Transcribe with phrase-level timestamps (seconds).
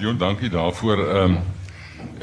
[0.00, 0.98] Dion, dankie daarvoor.
[1.08, 1.40] Ehm um,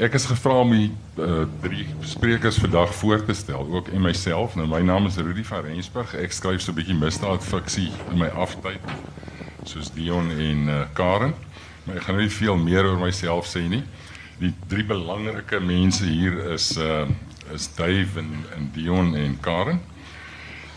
[0.02, 0.88] ek is gevra om die
[1.22, 4.56] uh, drie sprekers vandag voor te stel, ook en myself.
[4.58, 6.14] Nou my naam is Rudy van Rensburg.
[6.18, 8.82] Ek skryf so 'n bietjie misdaad fiksie in my aftyd
[9.62, 11.34] soos Dion en uh, Karen.
[11.84, 13.84] Maar ek gaan nou nie veel meer oor myself sê nie.
[14.42, 17.06] Die drie belangrike mense hier is uh
[17.54, 19.78] is Dave en, en Dion en Karen.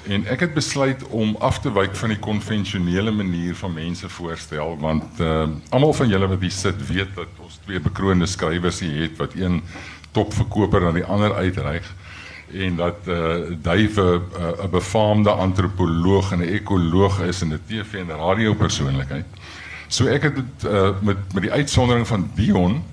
[0.09, 4.77] En ek het besluit om af te wyk van die konvensionele manier van mense voorstel
[4.81, 9.01] want uh almal van julle wat hier sit weet dat ons twee bekroonde skrywers hier
[9.01, 9.61] het wat een
[10.11, 11.85] topverkoper aan die ander uitreik
[12.53, 17.93] en dat uh Dave 'n uh, befaamde antropoloog en 'n ekoloog is en 'n TV
[17.93, 19.25] en radio persoonlikheid.
[19.87, 22.83] So ek het uh, met met die uitsondering van Dion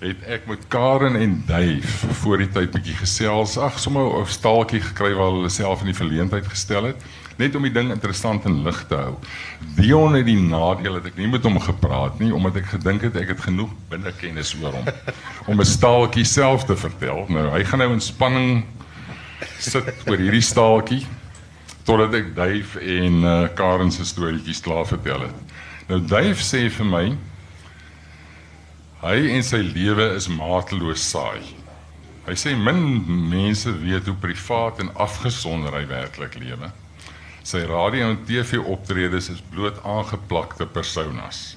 [0.00, 3.58] het ek met Karen en Dave voor die tyd bietjie gesels.
[3.60, 6.96] Ag, sommer 'n staaltjie gekry waar hulle self in die verleentheid gestel het,
[7.36, 9.14] net om die ding interessant en lig te hou.
[9.76, 13.16] Dion het die nadeel dat ek nie met hom gepraat nie omdat ek gedink het
[13.16, 14.88] ek het genoeg binnekennis oor hom
[15.46, 17.26] om 'n staaltjie self te vertel.
[17.28, 18.64] Nou, hy gaan nou in spanning
[19.58, 21.06] sit oor hierdie staaltjie
[21.84, 25.36] totdat ek Dave en uh, Karen se storieetjies klaar vertel het.
[25.88, 27.16] Nou Dave sê vir my
[29.00, 31.40] Hy en sy lewe is mateloos saai.
[32.26, 32.82] Hy sê min
[33.30, 36.68] mense weet hoe privaat en afgesonder hy werklik lewe.
[37.40, 41.54] Sy radio en TV optredes is bloot aangeplakte personas.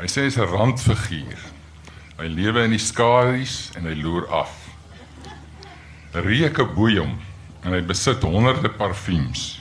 [0.00, 1.42] Hy sê hy's 'n randfiguur.
[2.16, 4.56] Hy lewe in die skadu's en hy loer af.
[6.16, 7.20] Reuke boei hom
[7.62, 9.60] en hy besit honderde parfuums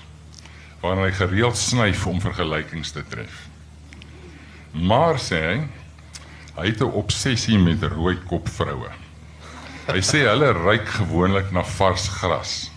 [0.82, 3.50] waarna hy gereeld snyf om vergelykings te tref.
[4.72, 5.68] Maar sê hy
[6.58, 8.92] Hy het 'n obsessie met rooi kop vroue.
[9.88, 12.72] Hy sê hulle ruik gewoonlik na vars gras.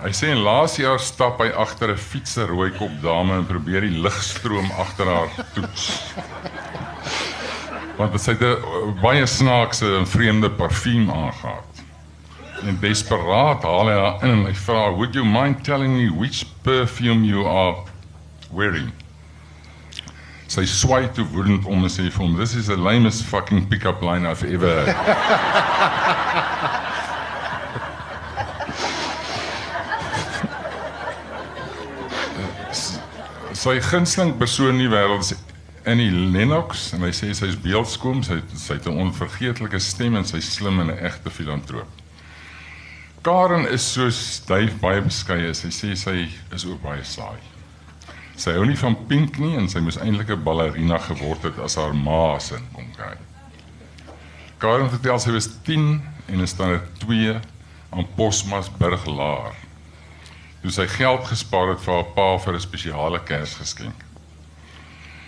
[0.00, 3.80] Hy sê en laas jaar stap hy agter 'n fietser rooi kop dame en probeer
[3.80, 6.14] die ligstroom agter haar toets.
[7.98, 8.58] Want dit sê dit
[9.02, 11.84] baie snaakse en vreemde parfuum aangaat.
[12.62, 16.44] En desperaat haal hy haar in en hy vra, "Would you mind telling me which
[16.62, 17.76] perfume you are
[18.50, 18.92] wearing?"
[20.50, 24.02] Sy swai toe woedend om en sê vir hom this is the lamest fucking pick-up
[24.02, 24.96] line I've ever heard.
[33.60, 35.34] sy gunsteling persoon in die wêreld is
[35.86, 40.40] Annie Lennox en hy sê sy's beeldskoon, sy sy het 'n onvergeetlike stem en sy
[40.40, 41.88] slim en 'n egte filantroop.
[43.22, 47.49] Karen is so styf baie beskeie, sy sê sy is ook baie saai.
[48.40, 51.76] Sy hou nie van pink nie en sy moes eintlik 'n ballerina geword het as
[51.76, 53.16] haar ma se kom kry.
[54.58, 57.34] Karen vertel sy was 10 en is dan 'n 2
[57.90, 59.54] aan Posmasburg laer.
[60.62, 64.04] Toe sy geld gespaar het vir haar pa vir 'n spesiale Kersgeskenk.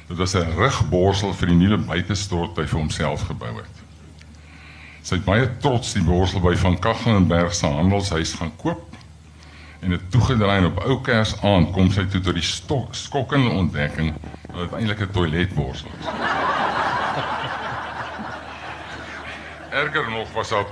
[0.08, 3.76] Dit was 'n rugborsel vir die nuwe buitestort hy vir homself gebou het.
[5.02, 8.91] Sy het baie trots die borsel by van Kaggelenberg se handelshuis gaan koop
[9.82, 14.14] en het toegedraai op ou kers aan kom sy toe tot die stok, skokkende ontdekking
[14.52, 16.06] dat dit eintlik 'n toiletborsel is.
[19.82, 20.66] Erger nog was haar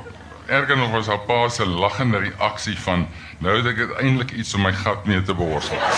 [0.46, 4.62] erger nog was haar pa se lagende reaksie van nou het ek eintlik iets om
[4.66, 5.78] my gat mee te borsel.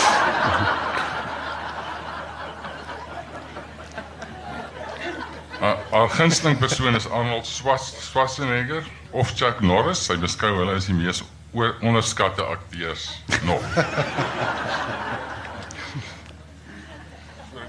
[5.93, 10.01] Haar gunsteling persoon is Arnold Schwarzenegger of Chuck Norris.
[10.05, 11.21] Sy beskou hulle as die mees
[11.53, 13.61] oor onderskatte akteurs nog.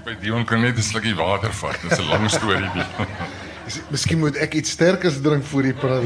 [0.05, 1.81] By Dion kan net 'n slukkie water vat.
[1.81, 2.85] Dit is 'n lang storie die.
[3.93, 6.03] Miskien moet ek iets sterkers drink voor die praat.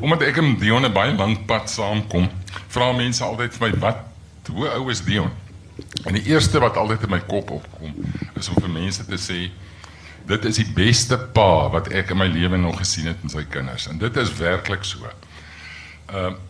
[0.00, 2.30] Omdat ek en Dion 'n baie lank pad saamkom,
[2.68, 3.96] vra mense altyd vir my wat
[4.50, 5.30] hoe ou is Dion?
[6.04, 7.94] En die eerste wat altyd in my kop opkom,
[8.34, 9.50] is om vir mense te sê
[10.26, 13.44] dit is die beste pa wat ek in my lewe nog gesien het met sy
[13.50, 15.10] kinders en dit is werklik so.
[16.12, 16.40] Ehm uh,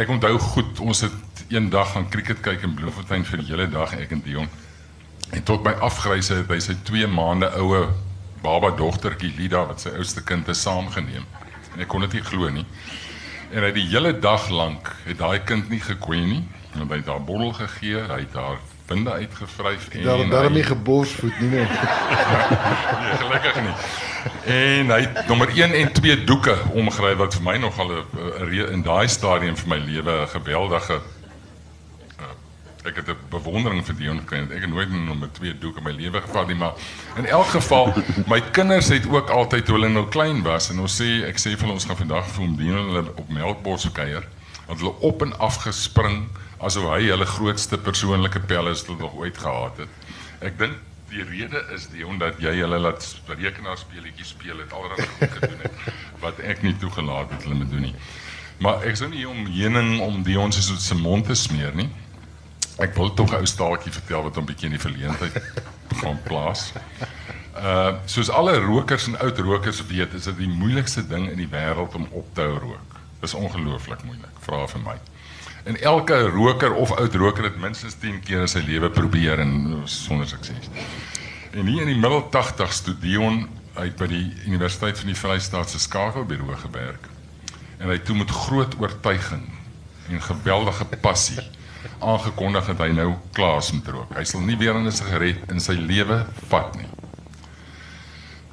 [0.00, 3.92] ek onthou goed ons het eendag gaan cricket kyk in Bloemfontein vir die hele dag
[3.98, 4.46] ek en Dion.
[5.30, 7.82] En tot my afgryse het hy sy 2 maande oue
[8.40, 11.26] baba dogtertjie Lida wat sy oudste kind is saamgeneem.
[11.74, 12.64] En ek kon dit nie glo nie.
[13.50, 16.42] En hy die hele dag lank het daai kind nie gekwyn nie.
[16.76, 20.62] Want hy het haar bottel gegee, hy het haar binde uitgevryf en daar daar nie
[20.62, 21.66] geborsvoet nie nee.
[23.02, 23.74] nee gelukkig nie.
[24.54, 28.82] En hy het nommer 1 en 2 doeke omgery wat vir my nogal 'n in
[28.82, 30.98] daai stadium vir my lewe 'n geweldige
[32.18, 32.34] uh,
[32.90, 34.42] ek het 'n bewondering vir Dion gekry.
[34.50, 36.74] Ek het nooit nommer 2 doeke in my lewe gevat nie, maar
[37.16, 37.94] in elk geval
[38.26, 41.56] my kinders het ook altyd toe hulle nou klein was en ons sê ek sê
[41.56, 44.26] vir ons gaan vandag vir hom Dion hulle op Melkbos kuier,
[44.66, 46.26] want hulle op en af gespring
[46.60, 50.08] asof hy hulle grootste persoonlike pellistel nog ooit gehad het.
[50.40, 50.76] Ek dink
[51.10, 55.94] die rede is die omdat jy hulle laat rekenaarspeletjies speel het alreeds goed gedoen het
[56.22, 57.94] wat ek nie toegelaat het hulle moet doen nie.
[58.60, 61.74] Maar ek sou nie om heuning om die ons is op se mond te smeer
[61.74, 61.88] nie.
[62.80, 65.40] Ek wil tog 'n ou staaltjie vertel wat 'n bietjie in die verleentheid
[66.02, 66.72] gaan plaas.
[67.56, 71.50] Uh soos alle rokers en oud rokers weet, is dit die moeilikste ding in die
[71.50, 73.00] wêreld om op te hou rook.
[73.20, 74.96] Dis ongelooflik moeilik, vra vir my.
[75.64, 79.82] En elke roker of oud roker het minstens 10 keer in sy lewe probeer en
[79.84, 80.70] sonder sukses.
[81.50, 85.70] En hier in die middel 80s toe Dion uit by die Universiteit van die Vrystaat
[85.70, 87.08] se skakelbureau gewerk.
[87.78, 89.46] En hy toe met groot oortuiging
[90.10, 91.42] en geweldige passie
[92.00, 94.12] aangekondig het hy nou klaar is met rook.
[94.16, 96.88] Hy sal nie weer 'n sigaret in sy lewe vat nie.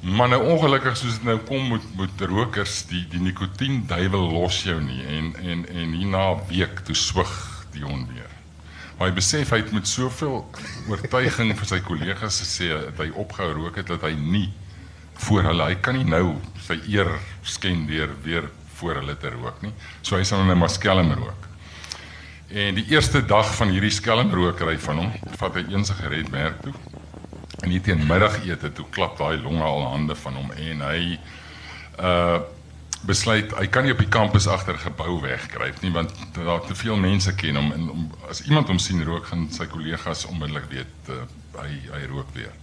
[0.08, 4.62] Maar nou ongelukkig soos dit nou kom met met rokers, die die nikotien duiwel los
[4.64, 7.32] jou nie en en en hierna week toe swig
[7.74, 8.30] die onweer.
[8.98, 10.38] Maar hy besef hy het met soveel
[10.88, 14.48] oortuiging vir sy kollegas gesê dat hy opgehou rook het dat hy nie
[15.26, 17.10] voor hulle hy kan nie nou sy eer
[17.42, 19.74] skend deur weer voor hulle te rook nie.
[20.02, 21.48] So hy sal nou maar skelm rook.
[22.48, 26.72] En die eerste dag van hierdie skelmrokery van hom, vat hy een sigaret werk toe
[27.64, 31.02] En hier teen middagete toe klap daai longe al hande van hom en hy
[31.98, 32.38] uh
[33.06, 36.96] besluit hy kan nie op die kampus agter gebou wegkruip nie want daar te veel
[36.98, 41.12] mense ken hom en om, as iemand hom sien rook gaan sy kollegas onmiddellik weet
[41.14, 41.20] uh,
[41.60, 42.54] hy hy rook weer.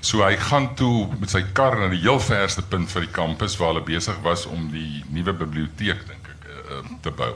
[0.00, 3.56] So hy gaan toe met sy kar na die heel verste punt vir die kampus
[3.60, 7.32] waar hulle besig was om die nuwe biblioteek dink ek uh, te bou.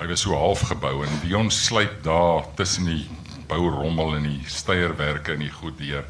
[0.00, 3.04] Hy was so half gebou en Dion sluip daar tussen die
[3.52, 6.04] bourommel en die steierwerke en die goed deur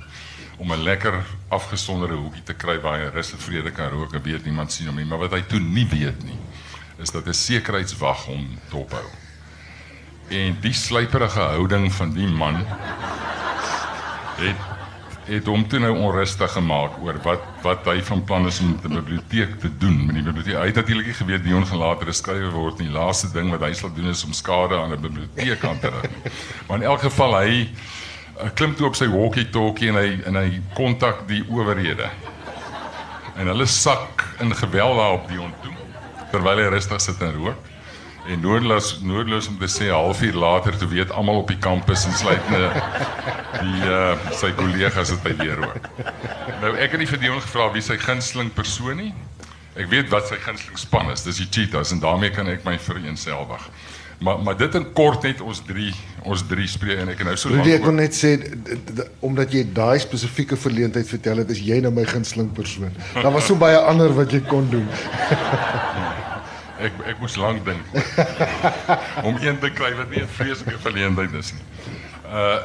[0.62, 4.22] om 'n lekker afgesonderde hoekie te kry waar hy rus en vrede kan rook en
[4.22, 6.38] weet niemand sien hom nie, maar wat hy toe nie weet nie
[7.02, 9.08] is dat 'n sekuriteitswag hom dophou.
[10.28, 12.64] En die slyperige houding van die man
[14.36, 14.56] het
[15.24, 18.82] het hom toe nou onrustig gemaak oor wat wat hy van plan is om met
[18.82, 20.00] die biblioteek te doen.
[20.06, 22.88] Met die biblioteek, hy het natuurlik nie geweet Dion gaan later 'n skrywer word nie.
[22.88, 25.90] Die laaste ding wat hy sal doen is om skade aan 'n biblioteek aan te
[25.90, 26.10] rig.
[26.66, 27.68] Maar in elk geval hy
[28.40, 32.10] uh, klim toe op sy walkie-talkie en hy en hy kontak die owerhede.
[33.36, 35.72] En hulle sak in geweld daar op Dion toe
[36.32, 37.71] terwyl hy rustig sit en rook.
[38.26, 42.14] En noodloos noodloos om te sê halfuur later toe weet almal op die kampus en
[42.14, 42.76] sluit net
[43.58, 45.88] die uh sy kollegas het by weer ook.
[46.62, 49.10] Nou ek het nie vir Dion gevra wie sy gunsteling persoon nie.
[49.74, 51.26] Ek weet wat sy gunsteling span is.
[51.26, 53.66] Dis die Cheetahs en daarmee kan ek my vereenselwig.
[54.22, 55.90] Maar maar dit in kort net ons drie
[56.22, 58.36] ons drie spreek en ek en nou so Rudy, ek wil net sê
[59.26, 62.94] omdat jy daai spesifieke verleentheid vertel het, is jy nou my gunsteling persoon.
[63.18, 64.86] Daar was so baie ander wat jy kon doen.
[66.88, 67.96] ek ek moes lank dink
[69.28, 71.66] om een te kry wat nie 'n vreeslike verleentheid is nie.
[72.26, 72.60] Uh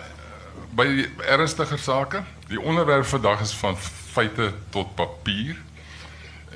[0.77, 5.57] by ernstiger sake, die onderwerp vandag is van feite tot papier.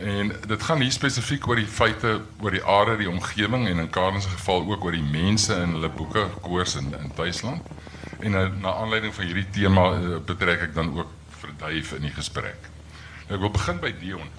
[0.02, 3.90] En dit gaan hier spesifiek oor die feite oor die aarde, die omgewing en in
[3.90, 7.66] Karen se geval ook oor die mense in hulle boeke koers in in Duitsland.
[8.20, 11.10] En na, na aanleiding van hierdie tema uh, betrek ek dan ook
[11.42, 12.70] verduif in die gesprek.
[13.28, 14.30] Nou, ek wil begin by Dion.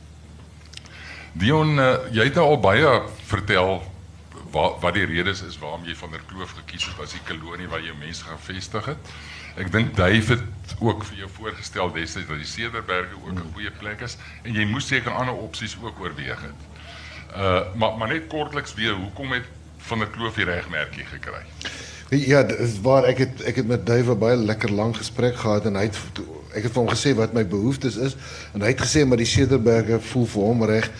[1.33, 2.89] Dion, uh, jy het nou al baie
[3.31, 3.79] vertel
[4.53, 7.69] wat wat die redes is waarom jy van der Kloof gekies het as die kolonie
[7.73, 9.13] waar jy mense gevestig het.
[9.61, 13.73] Ek dink Dave het ook vir jou voorgestel destyds dat die Cederberge ook 'n goeie
[13.81, 16.61] plek is en jy moes seker ander opsies ook oorweeg het.
[17.37, 19.49] Uh maar maar net kortliks weer, hoekom het
[19.89, 21.43] van der Kloof die regmerkie gekry?
[22.11, 25.75] Ja, dis waar ek het ek het met Dave baie lekker lank gesprek gehad en
[25.81, 25.97] hy het
[26.53, 28.17] ek het vir hom gesê wat my behoeftes is
[28.53, 30.91] en hy het gesê maar die Cederberge voel vir hom reg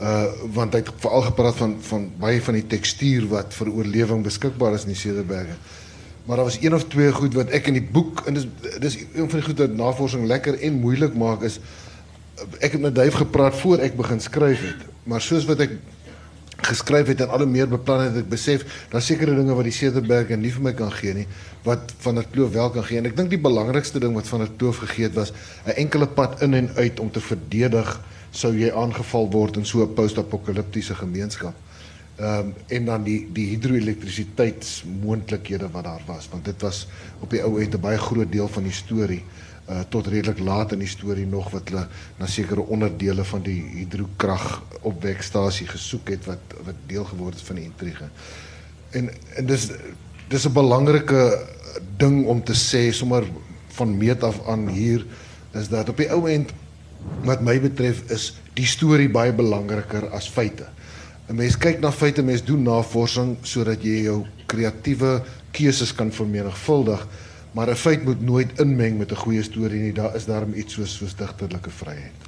[0.00, 4.24] uh want hy het veral gepraat van van baie van die tekstuur wat vir oorlewing
[4.24, 5.56] beskikbaar is in die Cederberge.
[6.24, 8.46] Maar daar was een of twee goed wat ek in die boek en dis
[8.80, 11.60] dis een van die goed wat navorsing lekker en moeilik maak is
[12.58, 14.86] ek het met Duif gepraat voor ek begin skryf het.
[15.04, 15.76] Maar soos wat ek
[16.62, 19.74] geskryf het en al hoe meer beplan het ek besef daar sekere dinge wat die
[19.74, 21.26] Cederberge nie vir my kan gee nie
[21.66, 24.44] wat van der Kloof wel kan gee en ek dink die belangrikste ding wat van
[24.44, 25.32] der Kloof gegee het was
[25.66, 28.00] 'n enkele pad in en uit om te verdedig
[28.32, 31.54] sou jy aangeval word in so 'n post-apokaliptiese gemeenskap.
[32.16, 36.86] Ehm um, en dan die die hidroelektrisiteitsmoontlikhede wat daar was want dit was
[37.20, 39.24] op die ou end 'n baie groot deel van die storie
[39.70, 43.64] uh tot redelik laat in die storie nog wat hulle na sekere onderdele van die
[43.74, 48.08] hidrokrag opwekstasie gesoek het wat wat deel geword het van die intrige.
[48.90, 49.70] En en dis
[50.28, 51.46] dis 'n belangrike
[51.96, 53.24] ding om te sê sommer
[53.68, 55.06] van meet af aan hier
[55.52, 56.52] is dat op die ou end
[57.24, 60.66] wat my betref is die storie baie belangriker as feite.
[61.28, 67.06] 'n Mens kyk na feite, mens doen navorsing sodat jy jou kreatiewe keuses kan vermenigvuldig,
[67.54, 69.92] maar 'n feit moet nooit inmeng met 'n goeie storie nie.
[69.92, 72.20] Daar is daarom iets soos soos digterlike vryheid.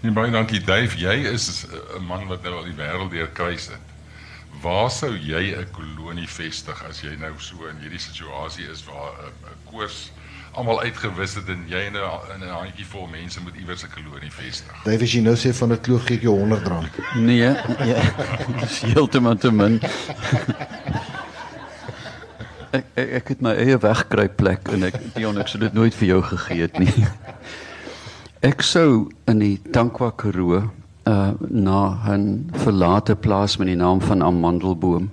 [0.00, 0.96] Nee, baie dankie Dave.
[0.96, 1.66] Jy is
[1.98, 3.86] 'n man wat nou al die wêreld deur kruis het.
[4.62, 9.12] Waar sou jy 'n kolonie vestig as jy nou so in hierdie situasie is waar
[9.12, 10.10] 'n koers
[10.52, 14.32] almal uitgewis het en jy in 'n 'n handjie vol mense moet iewers 'n kolonie
[14.32, 14.74] vestig.
[14.84, 16.88] Dave, as jy nou sê van 'n kloof gee ek jou 100 rand.
[17.14, 17.54] Nee,
[17.84, 18.02] ja,
[18.60, 19.80] dis heeltemal te min.
[22.70, 26.08] ek, ek ek het my eie wegkruipplek en ek Dion ek sou dit nooit vir
[26.08, 27.06] jou gegee het nie.
[28.40, 30.70] Ek sou in die Tankwa Karoo
[31.04, 35.10] uh na 'n verlate plaas met die naam van Amandelboom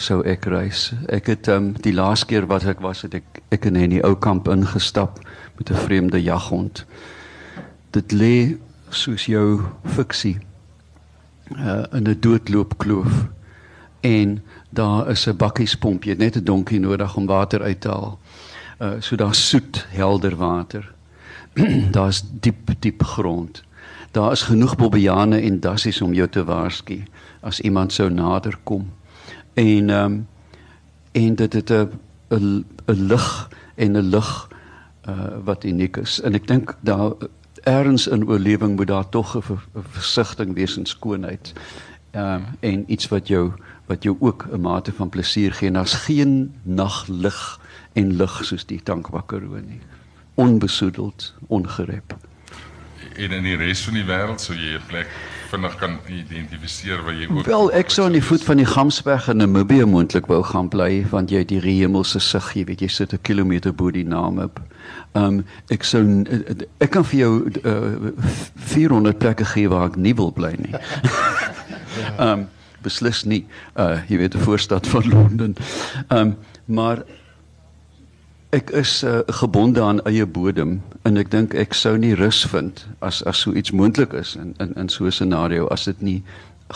[0.00, 0.90] sou ek reis.
[1.12, 4.14] Ek het um, die laaste keer wat ek was het ek ek in 'n ou
[4.16, 5.20] kamp ingestap
[5.58, 6.84] met 'n vreemde jaghond.
[7.92, 8.56] Dit lê
[8.90, 10.38] soos jou fiksie
[11.58, 13.28] uh, in 'n doodloopkloof
[14.00, 18.18] en daar is 'n bakkiespomp, jy net 'n donkie nodig om water uit te haal.
[18.80, 20.92] Uh so daar's soet, helder water.
[21.96, 23.62] daar's diep diep grond.
[24.10, 27.02] Daar is genoeg bobbejane en dassies om jou te waarsku
[27.40, 28.90] as iemand sou nader kom.
[29.60, 30.28] En ehm um,
[31.12, 31.90] en dit het 'n
[32.28, 34.48] 'n 'n lig en 'n lig
[35.08, 36.20] uh wat uniek is.
[36.20, 37.12] En ek dink daar
[37.62, 39.58] ergens in oorlewing moet daar tog 'n
[39.90, 41.52] versigtiging wees in skoonheid.
[42.10, 43.52] Ehm um, en iets wat jou
[43.86, 45.70] wat jou ook 'n mate van plesier gee.
[45.70, 47.60] Daar's geen naglig
[47.92, 49.80] en lig soos die Tankwakaroo nie.
[50.34, 52.16] Onbesoedeld, ongerep.
[53.16, 55.08] En in die res van die wêreld sou jy 'n plek
[55.50, 59.28] vinnig kan identifiseer waar jy ook Wel, ek sou aan die voet van die Gamsberg
[59.32, 62.88] in Namibië moontlik wou gaan bly want jy het die hemelse sig, jy weet jy
[62.88, 64.60] sit 'n kilometer bo die naam op.
[65.12, 66.02] Ehm um, ek sou
[66.78, 67.32] ek kan vir jou
[67.64, 68.12] uh,
[68.70, 70.74] 400 plekke gee waar ek nie wil bly nie.
[72.18, 72.48] Ehm um,
[72.82, 73.46] beslis nie.
[73.76, 75.56] Uh jy weet die voorstad van Londen.
[76.08, 77.02] Ehm um, maar
[78.50, 82.82] ek is uh, gebonde aan eie bodem en ek dink ek sou nie rus vind
[82.98, 86.22] as as so iets moontlik is in in in so 'n scenario as dit nie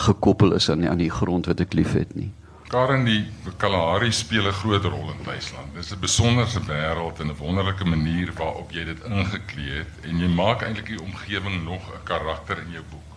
[0.07, 2.31] gekoppel is aan die, aan die grond wat ek liefhet nie.
[2.67, 3.27] Karen die
[3.57, 5.73] Kalahari speel 'n groot rol in Duitsland.
[5.73, 10.19] Dit is 'n besonderse wêreld en 'n wonderlike manier waarop jy dit ingeklee het en
[10.19, 13.11] jy maak eintlik die omgewing nog 'n karakter in jou boek.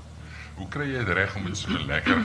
[0.54, 2.18] Hoe kry jy dit reg om dit so lekker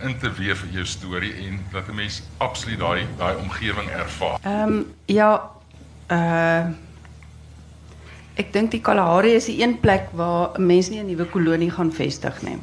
[0.00, 4.38] in te weef in jou storie en dat 'n mens absoluut daai daai omgewing ervaar?
[4.42, 5.50] Ehm um, ja,
[6.12, 6.64] uh
[8.40, 11.70] ek dink die Kalahari is die een plek waar 'n mens nie 'n nuwe kolonie
[11.70, 12.58] gaan vestig nie.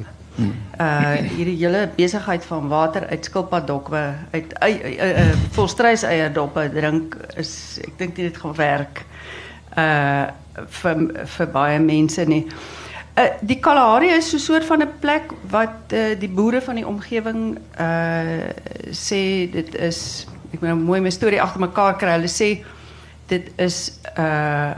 [0.80, 7.98] Uh hierdie hele besigheid van water uit skilpaddokke uit uh, volstruis eierdoppe drink is ek
[7.98, 9.04] dink dit gaan werk
[9.76, 10.30] uh
[10.80, 11.02] vir
[11.36, 12.46] vir baie mense nie.
[13.18, 16.74] Uh die Kalahari is so 'n soort van 'n plek wat uh, die boere van
[16.74, 18.48] die omgewing uh
[18.90, 22.16] sê dit is ek moet nou mooi my storie agter mekaar kry.
[22.16, 22.64] Hulle sê
[23.30, 24.74] dit is 'n uh,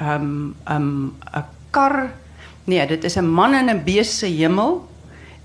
[0.00, 2.10] um um 'n kar
[2.68, 4.88] Nee, dit is 'n man in 'n bees se hemel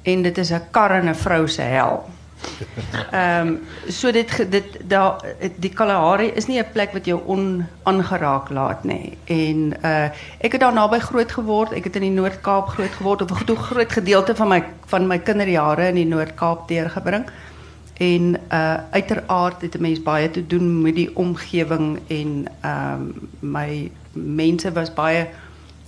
[0.02, 2.04] en dit is 'n kar in 'n vrou se hel.
[3.12, 5.24] Ehm um, so dit dit daar
[5.56, 9.18] die Kalahari is nie 'n plek wat jou onaangeraak laat nie.
[9.24, 10.08] En uh
[10.38, 11.72] ek het daar naby groot geword.
[11.72, 15.20] Ek het in die Noord-Kaap groot geword of 'n groot gedeelte van my van my
[15.20, 17.26] kinderjare in die Noord-Kaap deurgebring.
[18.04, 23.30] En uh uiteraard het 'n mens baie te doen met die omgewing en ehm um,
[23.40, 25.28] my mense was baie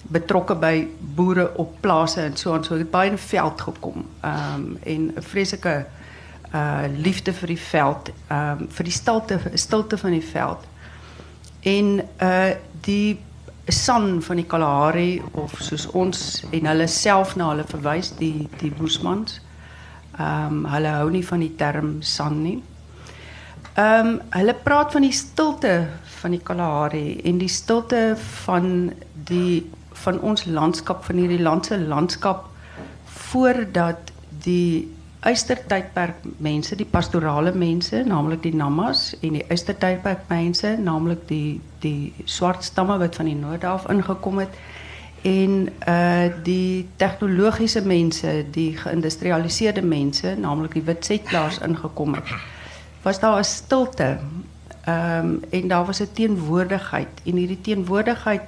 [0.02, 4.06] betrokke by boere op plase en so en so het baie in veld gekom.
[4.22, 5.86] Ehm um, en 'n vreeslike
[6.54, 10.68] uh liefde vir die veld, ehm um, vir die stilte stilte van die veld.
[11.62, 13.20] En uh die
[13.68, 18.72] san van die Kalahari of soos ons en hulle self na hulle verwys die die
[18.72, 19.42] Boesmans.
[20.16, 22.60] Um, hulle hou nie van die term san nie.
[23.76, 25.74] Ehm hulle praat van die stilte
[26.22, 28.94] van die Kalahari en die stilte van
[29.28, 29.66] die
[30.06, 32.46] van ons landskap van hierdie landse landskap
[33.06, 34.14] voordat
[34.46, 34.88] die
[35.26, 42.14] Eystertydperk mense, die pastorale mense, naamlik die Namas en die Eystertydperk mense, naamlik die die
[42.30, 44.56] swart stamme wat van die noorde af ingekom het
[45.26, 45.54] en
[45.88, 52.30] uh die tegnologiese mense, die geïndustrialiseerde mense, naamlik die wit setplaas ingekom het.
[53.02, 54.18] Was daar 'n stilte.
[54.86, 58.46] Ehm um, en daar was 'n teenwoordigheid en hierdie teenwoordigheid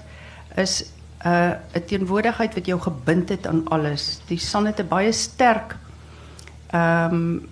[0.56, 4.20] is 'n uh, 'n teenwoordigheid wat jou gebind het aan alles.
[4.28, 5.76] Die son het 'n baie sterk
[6.70, 7.48] ehm um,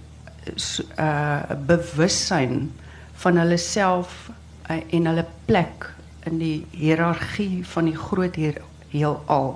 [0.55, 2.71] so, uh bewussyn
[3.13, 4.29] van hulle self
[4.69, 8.61] uh, en hulle plek in die hiërargie van die groot heer,
[8.97, 9.55] heelal.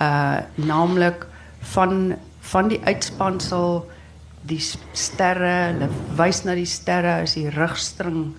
[0.00, 1.26] Uh naamlik
[1.74, 2.14] van
[2.52, 3.84] van die uitspansel
[4.42, 4.60] die
[4.92, 5.88] sterre, hulle
[6.18, 8.32] wys na die sterre as die rugstring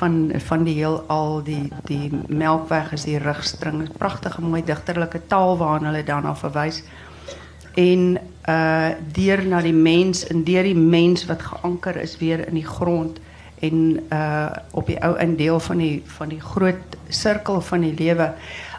[0.00, 3.84] van van die heelal, die die Melkweg is die rugstring.
[4.00, 6.82] Pragtige mooi digterlike taal waarna hulle daarna verwys.
[7.76, 8.16] En
[8.48, 12.66] uh deur na die mens en deur die mens wat geanker is weer in die
[12.66, 13.20] grond
[13.62, 18.32] en uh op die ou deel van die van die groot sirkel van die lewe.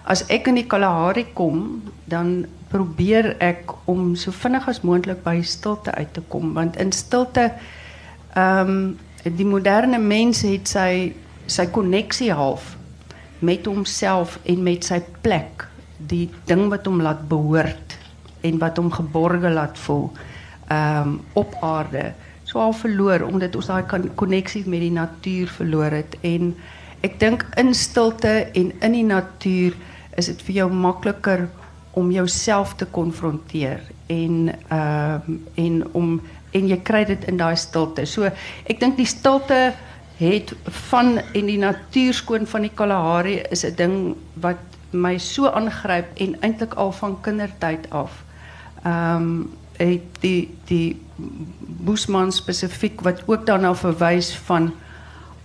[0.04, 1.82] As ek in die Kalahari kom,
[2.12, 2.44] dan
[2.74, 7.52] probeer ek om so vinnig as moontlik by stilte uit te kom want in stilte
[8.34, 8.86] ehm um,
[9.24, 11.14] die moderne mens het sy
[11.48, 12.74] sy koneksie half
[13.40, 15.64] met homself en met sy plek,
[15.98, 17.96] die ding wat hom laat behoort
[18.44, 20.10] en wat hom geborge laat voel
[20.68, 22.12] ehm um, op aarde.
[22.44, 26.52] So al verloor omdat ons daai koneksie met die natuur verloor het en
[27.04, 29.78] ek dink in stilte en in die natuur
[30.18, 31.48] is dit vir jou makliker
[31.94, 36.22] om jouself te konfronteer en ehm um, en om
[36.54, 38.06] en jy kry dit in daai stilte.
[38.06, 38.30] So
[38.70, 39.74] ek dink die stilte
[40.20, 40.54] het
[40.90, 46.38] van en die natuurskoon van die Kalahari is 'n ding wat my so aangryp en
[46.42, 48.24] eintlik al van kindertyd af.
[48.84, 49.44] Ehm
[49.78, 51.02] het die die
[51.58, 54.72] Boesman spesifiek wat ook daarna verwys van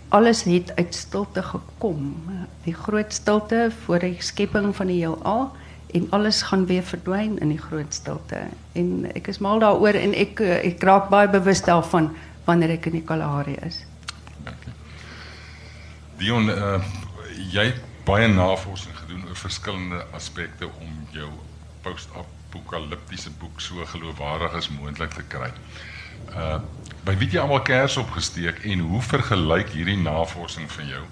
[0.09, 2.15] alles het uit stilte gekom.
[2.65, 5.50] Die groot stilte voor die skepping van die heelal
[5.93, 8.41] en alles gaan weer verdwyn in die groot stilte.
[8.73, 12.11] En ek is mal daaroor en ek ek raak baie bewus daarvan
[12.45, 13.85] wanneer ek in die Kalahari is.
[16.19, 16.81] Dion, uh,
[17.53, 21.29] jy het baie navorsing gedoen oor verskillende aspekte om jou
[21.85, 25.53] post-apokaliptiese boek so geloofwaardig as moontlik te kry.
[26.35, 26.59] Uh
[27.09, 31.05] by wie jy almal kers opgesteek en hoe vergelyk hierdie navorsing van jou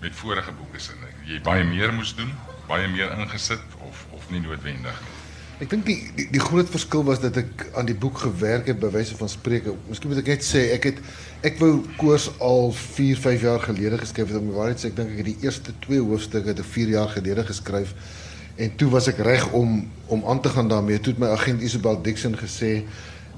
[0.00, 0.94] met vorige boeke se?
[1.28, 2.30] Jy baie meer moes doen,
[2.70, 5.18] baie meer ingesit of of nie noodwendig nie.
[5.62, 8.80] Ek dink die, die die groot verskil was dat ek aan die boek gewerk het
[8.80, 9.76] by wyse van spreuke.
[9.90, 11.04] Miskien moet ek net sê ek het
[11.44, 14.98] ek wou koers al 4, 5 jaar gelede geskryf het om die waarheid sê ek
[15.02, 17.92] dink ek het die eerste 2 hoofstukke te 4 jaar gelede geskryf
[18.56, 20.96] en toe was ek reg om om aan te gaan daarmee.
[20.96, 22.78] Toe het my agent Isabel Dixon gesê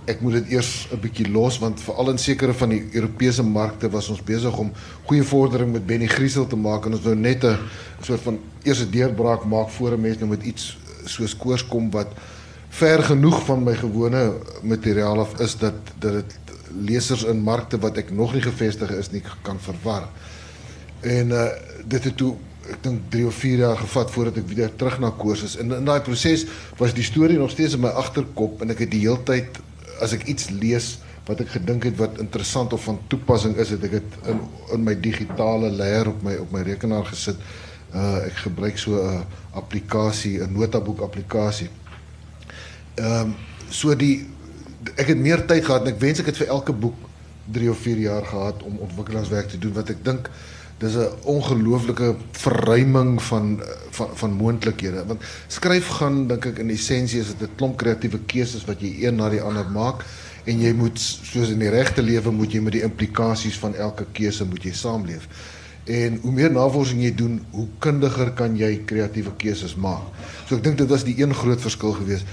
[0.05, 3.91] ek moet dit eers 'n bietjie los want veral in sekere van die Europese markte
[3.91, 4.73] was ons besig om
[5.07, 7.59] goeie vordering met Benny Griesel te maak en ons wou net 'n
[8.01, 12.09] soort van eerste deurbraak maak voor 'n mens nou met iets soos koers kom wat
[12.69, 16.39] ver genoeg van my gewone materiaal af is dat dat dit
[16.81, 20.09] lesers in markte wat ek nog nie gevestig is nie kan verwar.
[21.01, 21.49] En uh
[21.85, 22.35] dit het toe
[22.73, 25.57] ek dink 3 of 4 jaar gevat voordat ek weer terug na koers is.
[25.61, 26.47] En in daai proses
[26.79, 29.61] was die storie nog steeds in my agterkop en ek het die heeltyd
[30.01, 33.85] as ek iets lees wat ek gedink het wat interessant of van toepassing is, het
[33.85, 34.43] ek dit in
[34.77, 37.41] in my digitale leier op my op my rekenaar gesit
[37.95, 41.69] uh ek gebruik so 'n applikasie, 'n notaboek applikasie.
[42.95, 43.35] Ehm um,
[43.71, 44.27] so die
[44.97, 46.97] ek het meer tyd gehad en ek wens ek het vir elke boek
[47.53, 50.31] 3 of 4 jaar gehad om ontwikkelingswerk te doen wat ek dink
[50.79, 57.21] dis 'n ongelooflike verruiming van van van moontlikhede want skryf gaan dink ek in essensie
[57.21, 60.05] is dit 'n klomp kreatiewe keuses wat jy een na die ander maak
[60.45, 64.07] en jy moet soos in die regte lewe moet jy met die implikasies van elke
[64.17, 65.29] keuse moet jy saamleef.
[65.85, 70.13] En hoe meer navorsing jy doen, hoe kundiger kan jy kreatiewe keuses maak.
[70.49, 72.29] So ek dink dit was die een groot verskil geweest.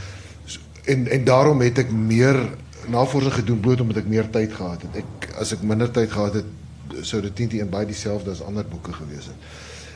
[0.46, 0.60] So,
[0.92, 2.40] en en daarom het ek meer
[2.92, 5.04] navorsing gedoen bloot omdat ek meer tyd gehad het.
[5.04, 6.48] Ek as ek minder tyd gehad het,
[7.02, 9.50] sou dit teen en baie dieselfde as ander boeke gewees het.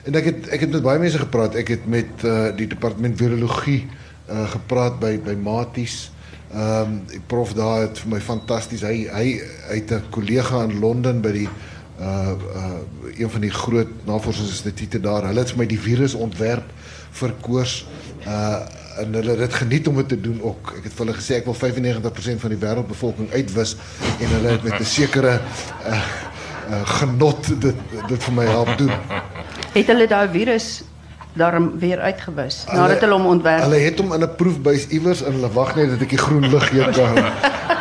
[0.06, 1.56] En ek het ek het met baie mense gepraat.
[1.56, 6.12] Ek het met uh, die departement virologie uh, gepraat by by Maties.
[6.54, 8.86] Ehm um, die prof daar het vir my fantasties.
[8.86, 9.26] Hy hy
[9.74, 11.50] het 'n kollega in Londen by die
[12.00, 12.74] uh uh
[13.18, 15.26] een van die groot navorsingsinstituie daar.
[15.28, 16.70] Hulle het vir my die virus ontwerp
[17.12, 17.86] vir koors
[18.28, 18.62] uh
[18.96, 20.74] en hulle het dit geniet om dit te doen ook.
[20.78, 23.76] Ek het vir hulle gesê ek wil 95% van die wêreldbevolking uitwis
[24.20, 25.42] en hulle het met 'n sekere
[25.88, 26.04] uh,
[26.70, 27.76] uh genot dit
[28.08, 28.92] dit vir my help doen.
[29.74, 30.84] Het hulle daai virus
[31.36, 33.62] daarom weer uitgewis nadat hulle hom ontwerp?
[33.68, 36.50] Hulle het hom in 'n proefbuis iewers en hulle wag net dat ek die groen
[36.50, 37.20] lig gee kan.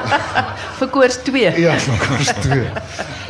[0.79, 1.53] vir koers 2.
[1.62, 2.62] Ja, vir koers 2.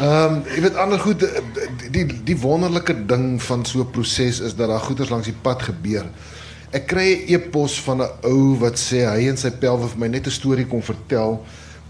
[0.01, 4.41] Ehm um, jy weet ander goed die die, die wonderlike ding van so 'n proses
[4.41, 6.07] is dat daar goeders langs die pad gebeur.
[6.71, 10.09] Ek kry 'n e-pos van 'n ou wat sê hy en sy pelwe vir my
[10.09, 11.45] net 'n storie kom vertel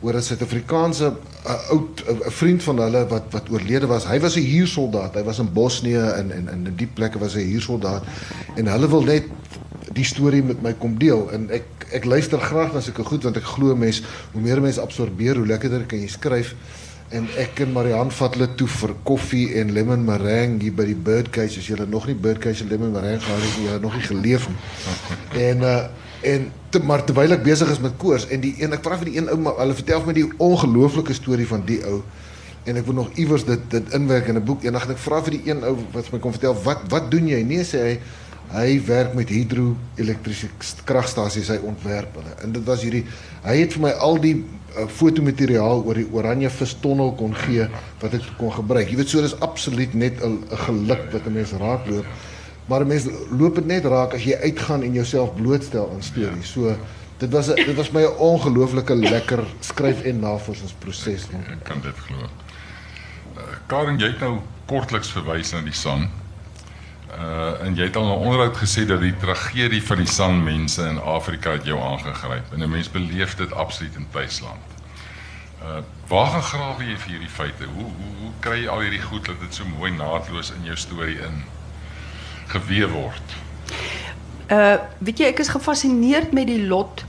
[0.05, 1.13] oor 'n Suid-Afrikaanse
[1.73, 4.07] oud 'n vriend van hulle wat wat oorlede was.
[4.07, 5.15] Hy was 'n huursoldaat.
[5.15, 8.03] Hy was in Bosnië en en in die plekke was hy 'n huursoldaat
[8.57, 9.25] en hulle wil net
[9.93, 13.37] die storie met my kom deel en ek ek luister graag na sulke goed want
[13.37, 16.55] ek glo mense hoe meer mense absorbeer hoe lekkerder kan jy skryf.
[17.15, 20.97] en ek en Marian vat hulle toe vir koffie en lemon meringue hier by die
[20.97, 21.61] Birdcage.
[21.61, 24.49] As jy nog nie Birdcage en lemon meringue gehad het nie, jy nog nie geleef
[24.49, 24.57] nie.
[25.51, 25.77] En uh
[26.25, 29.11] en te, maar terwyl ek besig is met koors en die een ek vra vir
[29.11, 32.01] die een ou maar hulle vertel vir my die ongelooflike storie van die ou.
[32.65, 34.65] En ek wil nog iewers dit dit inwerk in 'n boek.
[34.65, 37.29] Eendag en ek vra vir die een ou wat my kom vertel wat wat doen
[37.29, 37.43] jy?
[37.43, 37.99] Nee sê hy
[38.55, 40.49] hy werk met hidro-elektriese
[40.85, 41.49] kragstasies.
[41.49, 42.35] Hy ontwerp hulle.
[42.43, 43.05] En dit was hierdie
[43.45, 44.37] hy het vir my al die
[44.77, 47.69] uh, fotomateriaal oor die oranje vistonnel kon gee
[48.01, 48.89] wat ek kon gebruik.
[48.91, 52.07] Jy weet so dis absoluut net 'n geluk wat 'n mens raakloop
[52.67, 56.53] maar 'n mens loop dit net raak as jy uitgaan en jouself blootstel aan stories
[56.53, 56.77] so
[57.19, 61.97] dit was a, dit was my 'n ongelooflike lekker skryf en navorsingsproses ek kan dit
[62.07, 62.29] glo
[63.67, 64.39] Karen, jy het nou
[64.71, 66.07] kortliks verwys na die San.
[67.15, 70.83] Uh en jy het al 'n onderhoud gesê dat die tragedie van die San mense
[70.83, 74.67] in Afrika het jou aangegryp en 'n mens beleef dit absoluut in tuisland.
[75.63, 77.65] Uh waar gaan grawe jy vir hierdie feite?
[77.65, 80.77] Hoe hoe hoe kry jy al hierdie goed dat dit so mooi naadloos in jou
[80.77, 81.45] storie in
[82.53, 83.37] gewewe word?
[84.53, 87.05] Uh weet jy ek is gefassineerd met die lot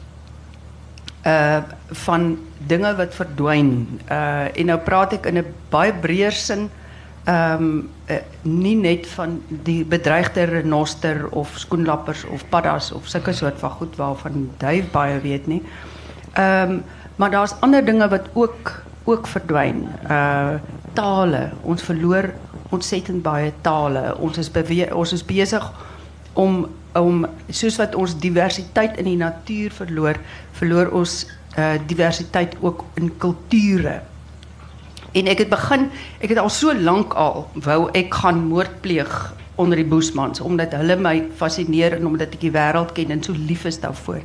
[1.26, 1.62] uh
[2.06, 4.00] van dinge wat verdwyn.
[4.10, 6.70] Uh en nou praat ek in 'n baie breër sin
[7.26, 13.34] ehm um, uh, nie net van die bedreigde renoster of skoenlappers of paddas of sulke
[13.34, 15.64] soort van goed waarvan Duif baie weet nie.
[16.34, 16.84] Ehm um,
[17.16, 18.72] maar daar's ander dinge wat ook
[19.04, 19.88] ook verdwyn.
[20.10, 20.54] Uh
[20.94, 21.50] tale.
[21.62, 22.30] Ons verloor
[22.76, 24.14] ontsettend baie tale.
[24.20, 24.52] Ons is
[24.92, 25.72] ons is besig
[26.34, 30.16] om om soos wat ons diversiteit in die natuur verloor,
[30.56, 31.26] verloor ons
[31.58, 33.98] uh, diversiteit ook in kulture.
[35.16, 35.90] En ek het begin,
[36.24, 39.12] ek het al so lank al wou ek gaan moord pleeg
[39.60, 43.36] onder die Boesmans omdat hulle my fascineer en omdat ek die wêreld ken en so
[43.36, 44.24] lief is daarvoor.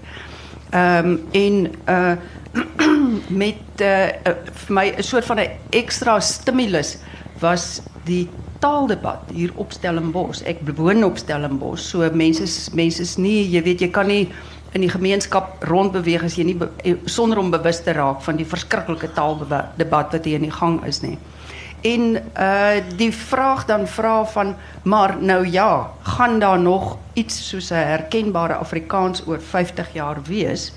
[0.70, 2.14] Ehm um, en uh
[3.42, 4.08] met uh,
[4.66, 6.98] vir my 'n soort van 'n ekstra stimulus
[7.38, 8.28] was die
[8.60, 10.42] taaldebat hier op Stellenbosch.
[10.48, 11.90] Ek woon op Stellenbosch.
[11.90, 14.28] So mense mense is nie, jy weet jy kan nie
[14.72, 18.46] in die gemeenskap rondbeweeg as jy nie eh, sonder om bewus te raak van die
[18.46, 21.16] verskriklike taaldebat wat hier in die gang is nie.
[21.80, 27.70] En uh die vraag dan vra van maar nou ja, gaan daar nog iets soos
[27.70, 30.72] 'n herkenbare Afrikaans oor 50 jaar wees?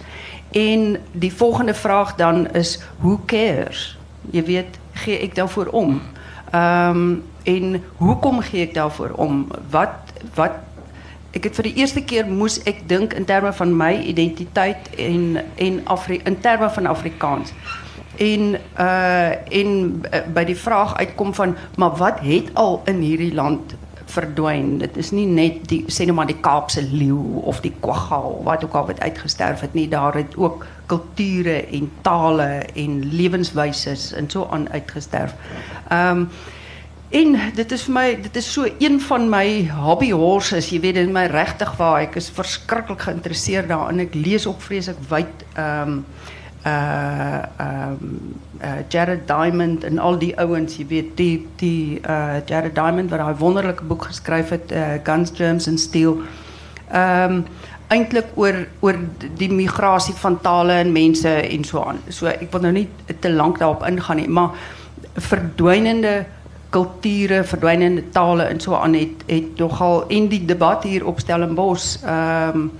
[0.52, 3.98] En die volgende vraag dan is who cares?
[4.32, 6.02] Jy weet, gee ek daarvoor om?
[6.54, 9.48] Ehm um, en hoekom gee ek daarvoor om?
[9.70, 10.62] Wat wat
[11.34, 15.42] ek het vir die eerste keer moes ek dink in terme van my identiteit en
[15.56, 17.54] en Afri in terme van Afrikaans.
[18.22, 19.72] En uh en
[20.14, 23.74] uh, by die vraag uitkom van maar wat het al in hierdie land
[24.14, 24.78] verdwyn?
[24.82, 28.66] Dit is nie net die sê net maar die Kaapse leeu of die kwaggaal wat
[28.66, 29.88] ook al wat uitgesterf het nie.
[29.92, 35.36] Daar het ook kulture en tale en lewenswyse en so aan uitgesterf.
[35.90, 36.30] Ehm um,
[37.14, 40.98] En dit is vir my dit is so een van my hobby horses, jy weet,
[40.98, 44.02] in my regtig waar ek is verskriklik geïnteresseerd daarin.
[44.08, 46.00] Ek lees ook vreeslik wyd ehm um,
[46.64, 52.40] uh ehm um, uh, Jared Diamond en al die ouens, jy weet, die die uh
[52.46, 56.22] Jared Diamond wat daai wonderlike boek geskryf het, uh, Guns, Germs and Steel.
[56.92, 57.46] Ehm um,
[57.94, 58.96] eintlik oor
[59.38, 62.00] die migrasie van tale en mense en so aan.
[62.10, 62.88] So ek wil nou nie
[63.20, 64.56] te lank daarop ingaan nie, maar
[65.14, 66.24] verdwynende
[66.74, 71.98] culturen, verdwijnende talen en zo aan het, het nogal in die debat hier op Stellenbosch.
[72.06, 72.72] Um,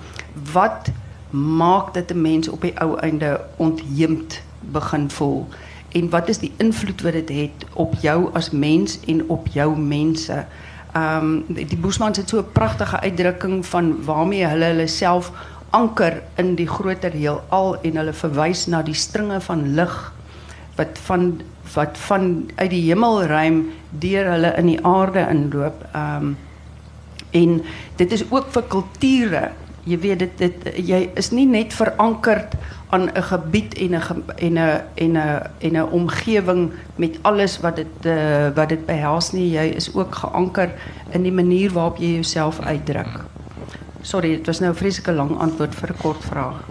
[0.54, 0.90] wat
[1.30, 5.48] maakt dat de mensen op het oude einde ontheemd begin voel?
[5.92, 9.76] En wat is die invloed wat het heeft op jou als mens en op jouw
[9.76, 10.48] mensen?
[10.98, 15.32] Um, die Boesmans het zo'n prachtige uitdrukking van waarmee hulle hulle self
[15.70, 19.96] anker in die groter heelal en hulle verwys na die stringe van lig
[20.76, 21.42] wat van
[21.74, 25.86] wat van uit die hemelruim deur hulle in die aarde inloop.
[25.96, 26.36] Um,
[27.34, 27.62] en
[27.98, 29.44] dit is ook vir kulture.
[29.84, 30.54] Jy weet dit
[30.88, 32.56] jy is nie net verankerd
[32.94, 37.76] aan 'n gebied en 'n en 'n en 'n en 'n omgewing met alles wat
[37.76, 39.50] dit uh, wat dit behels nie.
[39.50, 40.72] Jy is ook geanker
[41.10, 43.24] in die manier waarop jy jouself uitdruk.
[44.02, 46.64] Sorry, dit was nou 'n vreeslike lang antwoord vir 'n kort vraag.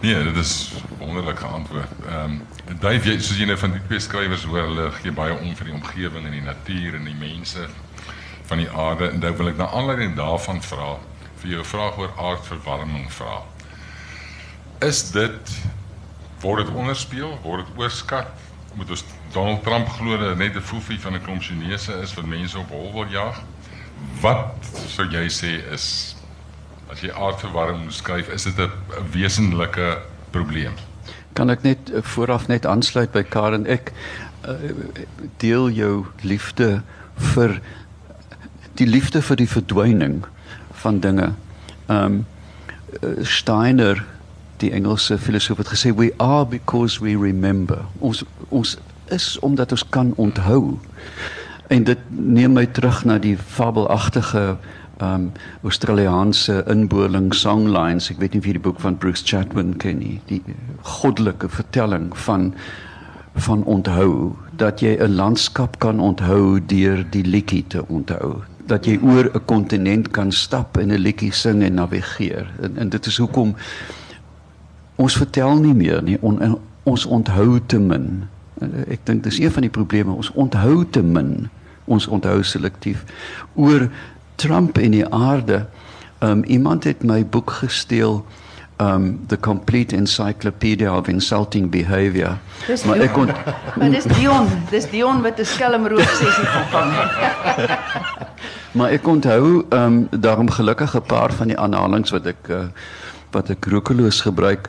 [0.00, 1.88] Nee, dit is wonderlik geantwoord.
[2.08, 2.42] Ehm um,
[2.80, 5.64] Dave, jy, soos jy nou van die twee skrywers hoor, hulle gee baie om vir
[5.64, 7.68] die omgewing en die natuur en die mense
[8.44, 10.96] van die aarde en dan wil ek na aanleiding daarvan vra
[11.40, 13.42] vir jou 'n vraag oor aardverwarming vra.
[14.80, 15.52] Is dit
[16.40, 18.28] word dit onderspeel, word dit oorskat?
[18.74, 22.26] Moet ons Donald Trump glo dat net 'n foefie van 'n klomp Chinese is wat
[22.26, 23.42] mense op hol wil jag?
[24.20, 24.54] Wat
[24.86, 26.16] sou jy sê is
[26.90, 28.70] as jy aardverwarming skryf, is dit 'n
[29.12, 29.98] wesenlike
[30.30, 30.74] probleem?
[31.32, 33.66] Kan ek net uh, vooraf net aansluit by Karen?
[33.66, 33.92] Ek
[34.48, 34.54] uh,
[35.36, 36.82] deel jou liefde
[37.34, 37.60] vir
[38.74, 40.24] die liefde vir die verdwyning
[40.84, 41.32] van dinge.
[41.86, 42.24] Ehm um,
[43.26, 44.04] Steiner
[44.62, 47.78] die Engelse filosoof het gesê we are because we remember.
[47.98, 48.76] Ons ons
[49.10, 50.78] is omdat ons kan onthou.
[51.68, 54.56] En dit neem my terug na die fabelagtige
[54.98, 55.32] ehm um,
[55.62, 58.10] Australiese inboorling songlines.
[58.10, 60.20] Ek weet nie of jy die boek van Bruce Chatwin ken nie.
[60.30, 60.42] Die
[60.82, 62.52] goddelike vertelling van
[63.34, 68.98] van onthou dat jy 'n landskap kan onthou deur die liedjie te onthou dat jy
[69.02, 72.50] oor 'n kontinent kan stap en 'n liedjie sing en navigeer.
[72.60, 73.54] En, en dit is hoekom
[74.96, 76.18] ons vertel nie meer nie.
[76.20, 78.28] On, ons onthou te min.
[78.88, 80.12] Ek dink dis een van die probleme.
[80.12, 81.48] Ons onthou te min.
[81.84, 83.04] Ons onthou selektief
[83.54, 83.88] oor
[84.34, 85.66] Trump en die aarde.
[86.22, 88.24] Um iemand het my boek gesteel
[88.76, 92.38] um the complete encyclopedia of insulting behavior.
[92.66, 93.30] Dis maar ek kon
[93.78, 96.90] Maar dis Dion, dis Dion wat 'n skelmroep sessie gevang
[98.76, 102.66] maar ek onthou um daarom gelukkig 'n paar van die aanhalings wat ek uh,
[103.30, 104.68] wat ek roekeloos gebruik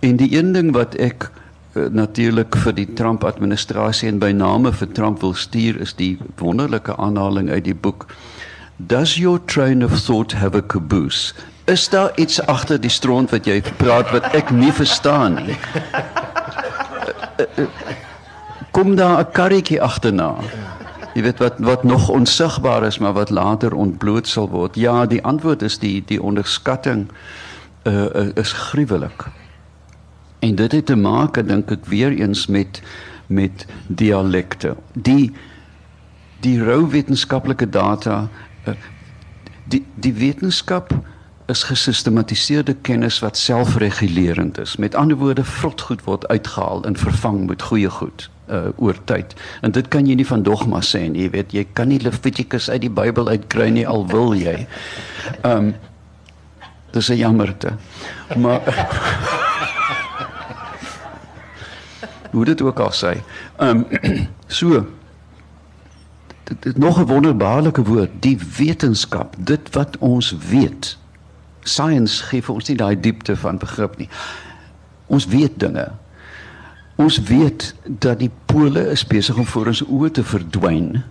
[0.00, 4.72] en die een ding wat ek uh, natuurlik vir die Trump administrasie en by name
[4.72, 8.06] vir Trump wil stuur is die wonderlike aanhaling uit die boek
[8.76, 11.32] Does your train of thought have a caboose?
[11.64, 15.56] Is daar iets agter die stront wat jy praat wat ek nie verstaan nie?
[18.76, 20.36] Kom daar 'n karretjie agterna?
[21.14, 24.74] Jy weet wat wat nog onsigbaar is maar wat later ontbloot sal word.
[24.76, 27.08] Ja, die antwoord is die die onderskatting
[27.84, 29.24] uh is gruwelik.
[30.38, 32.82] En dit het te maak dink ek weer eens met
[33.26, 34.76] met dialekte.
[34.92, 35.32] Die
[36.40, 38.28] die rou wetenskaplike data
[38.68, 38.74] uh,
[39.64, 40.92] die die wetenskap
[41.46, 44.76] is gesistematiseerde kennis wat selfregulerend is.
[44.76, 49.34] Met ander woorde, vrot goed word uitgehaal en vervang met goeie goed uh oor tyd.
[49.60, 52.68] En dit kan jy nie van dogma sê nie, jy weet, jy kan nie Levitikus
[52.70, 54.66] uit die Bybel uitkry nie al wil jy.
[55.44, 55.74] Um
[56.92, 57.72] dis 'n jammerte.
[58.36, 58.60] Maar
[62.34, 63.22] Hoe dit ook al sê.
[63.58, 63.86] Um
[64.60, 64.86] so
[66.44, 70.98] dit is nog 'n wonderbaarlike woord, die wetenskap, dit wat ons weet
[71.64, 74.08] science gee vir ons nie daai diepte van begrip nie.
[75.06, 75.88] Ons weet dinge.
[77.00, 81.02] Ons weet dat die pole is besig om voor ons oë te verdwyn.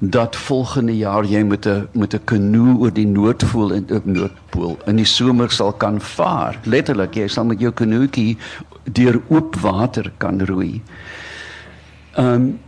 [0.00, 4.78] Dat volgende jaar jy met 'n met 'n kanoe oor die noordpool en op noordpool
[4.86, 6.58] in die somer sal kan vaar.
[6.64, 8.38] Letterlik, jy sal met jou kanoetjie
[8.84, 10.82] deur oop water kan roei.
[12.16, 12.58] Ehm um,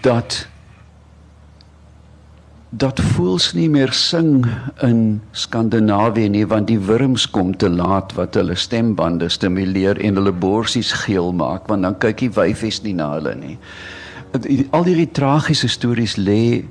[0.00, 0.48] dat
[2.70, 4.44] dat voels nie meer sing
[4.86, 10.32] in Skandinawië nie want die wurms kom te laat wat hulle stembande stimuleer en hulle
[10.32, 13.56] borsies geel maak want dan kyk die wyfies nie na hulle nie.
[14.70, 16.62] Al hierdie tragiese stories lê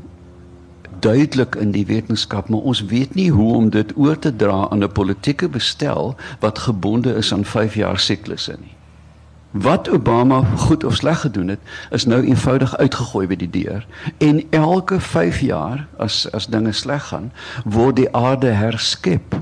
[1.04, 4.84] duidelik in die wetenskap maar ons weet nie hoe om dit oor te dra aan
[4.84, 8.79] 'n politieke bestel wat gebonde is aan 5 jaar siklusse nie.
[9.52, 11.60] Wat Obama goed of sleg gedoen het,
[11.90, 13.86] is nou eenvoudig uitgegooi by die deur.
[14.18, 17.32] En elke 5 jaar as as dinge sleg gaan,
[17.66, 19.42] word die aarde herskep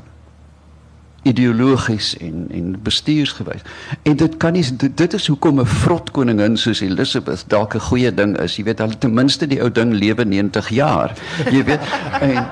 [1.27, 3.61] ideologies en en bestuursgewys.
[4.01, 8.13] En dit kan nie dit is hoekom 'n vrot koningin soos Elizabeth dalk 'n goeie
[8.13, 8.55] ding is.
[8.55, 11.13] Jy weet, hulle ten minste die ou ding lewe 90 jaar.
[11.51, 11.81] Jy weet,
[12.21, 12.45] en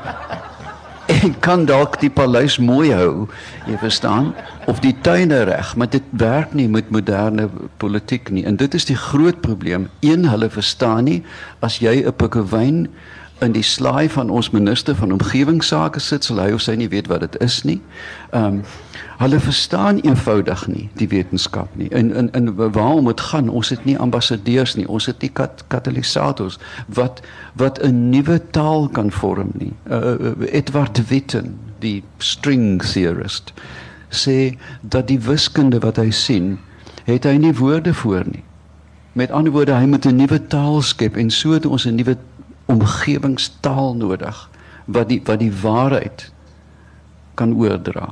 [1.06, 3.28] en kan dalk die paleis mooi hou,
[3.68, 4.34] jy verstaan,
[4.66, 8.46] of die tuine reg, maar dit werk nie met moderne politiek nie.
[8.46, 9.90] En dit is die groot probleem.
[10.00, 11.24] Een hulle verstaan nie
[11.60, 12.88] as jy 'n pikkewyn
[13.44, 17.08] in die slaai van ons minister van omgewingsake sit, sal hy of sy nie weet
[17.12, 17.82] wat dit is nie.
[18.32, 18.62] Ehm um,
[19.16, 21.88] hulle verstaan eenvoudig nie die wetenskap nie.
[21.96, 25.64] In in in waarom dit gaan, ons het nie ambassadeurs nie, ons het nie kat,
[25.68, 27.22] katalisators wat
[27.56, 29.74] wat 'n nuwe taal kan vorm nie.
[29.90, 33.54] Uh, Edward Witten, die string theorist,
[34.16, 36.58] sê dat die wiskunde wat hy sien,
[37.06, 38.44] het hy nie woorde voor nie.
[39.16, 42.18] Met ander woorde, hy moet 'n nuwe taal skep en so het ons 'n nuwe
[42.66, 44.50] omgewingstaal nodig
[44.86, 46.32] wat die wat die waarheid
[47.34, 48.10] kan oordra.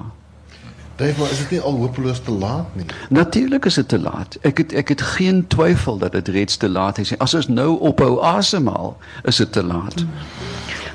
[0.96, 2.86] Dave, maar is dit nie al hopeloos te laat nie?
[3.10, 4.38] Natuurlik is dit te laat.
[4.42, 7.18] Ek het ek het geen twyfel dat dit reeds te laat is.
[7.18, 10.06] As ons nou ophou asemhaal, is dit te laat.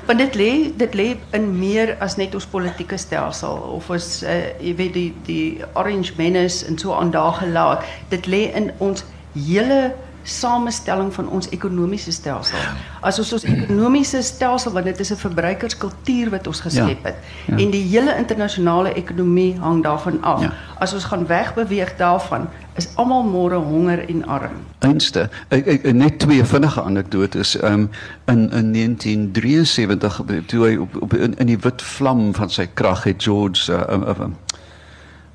[0.09, 4.37] Want dit lê dit lê in meer as net ons politieke stelsel of ons uh,
[4.57, 7.85] jy weet die die orange menace en so aan daar gelaat.
[8.09, 9.03] Dit lê in ons
[9.37, 9.93] hele
[10.29, 12.57] samestelling van ons ekonomiese stelsel.
[13.01, 17.15] As ons ons ekonomiese stelsel want dit is 'n verbruikerskultuur wat ons geskep het
[17.47, 17.57] Ja.
[17.57, 20.41] en die hele internasionale ekonomie hang daarvan af.
[20.41, 20.53] Ja.
[20.79, 24.57] As ons gaan wegbeweeg daarvan, is almal môre honger en arm.
[24.79, 25.29] Einste.
[25.47, 27.55] Ek, ek net twee vinnige anekdotes.
[27.63, 27.89] Um
[28.25, 33.03] in in 1973 toe hy op, op in, in die wit vlam van sy krag
[33.03, 34.29] het George uh, uh, uh,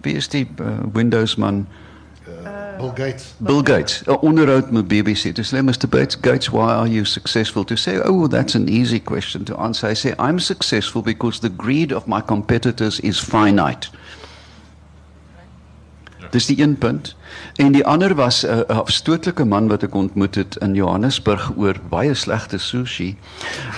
[0.05, 1.67] wie is die uh, Windows man
[2.79, 3.35] Bill Gates.
[3.39, 5.35] Bill Gates 'n onderhoud met BBC.
[5.35, 5.89] Toe sê hy, Mr.
[5.89, 7.65] Bates, Gates, why are you successful?
[7.65, 9.91] To say, oh, that's an easy question to answer.
[9.91, 13.91] I say, I'm successful because the greed of my competitors is finite.
[16.31, 17.17] Dis die een punt.
[17.57, 21.77] En die ander was 'n uh, afstootlike man wat ek ontmoet het in Johannesburg oor
[21.89, 23.17] baie slegte sushi.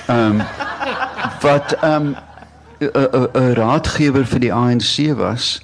[0.06, 0.42] Ehm um,
[1.46, 2.16] wat ehm um,
[2.78, 5.60] 'n 'n raadgewer vir die ANC was